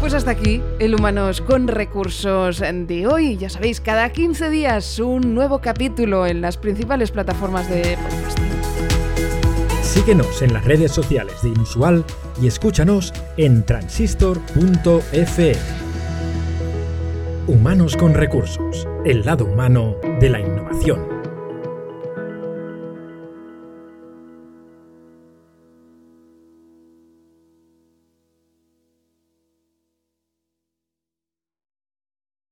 Pues 0.00 0.14
hasta 0.14 0.32
aquí 0.32 0.60
el 0.78 0.94
Humanos 0.94 1.40
con 1.40 1.68
Recursos 1.68 2.60
de 2.60 3.06
hoy. 3.06 3.36
Ya 3.36 3.50
sabéis, 3.50 3.80
cada 3.80 4.10
15 4.10 4.50
días 4.50 4.98
un 4.98 5.34
nuevo 5.34 5.60
capítulo 5.60 6.26
en 6.26 6.40
las 6.40 6.56
principales 6.56 7.10
plataformas 7.12 7.68
de 7.68 7.96
podcasting. 7.96 8.50
Síguenos 9.82 10.42
en 10.42 10.52
las 10.52 10.64
redes 10.64 10.92
sociales 10.92 11.42
de 11.42 11.50
Inusual 11.50 12.04
y 12.40 12.46
escúchanos 12.46 13.12
en 13.36 13.64
transistor.fm. 13.64 15.56
Humanos 17.46 17.96
con 17.96 18.14
recursos, 18.14 18.88
el 19.04 19.24
lado 19.24 19.44
humano 19.44 19.96
de 20.20 20.30
la 20.30 20.40
innovación. 20.40 21.19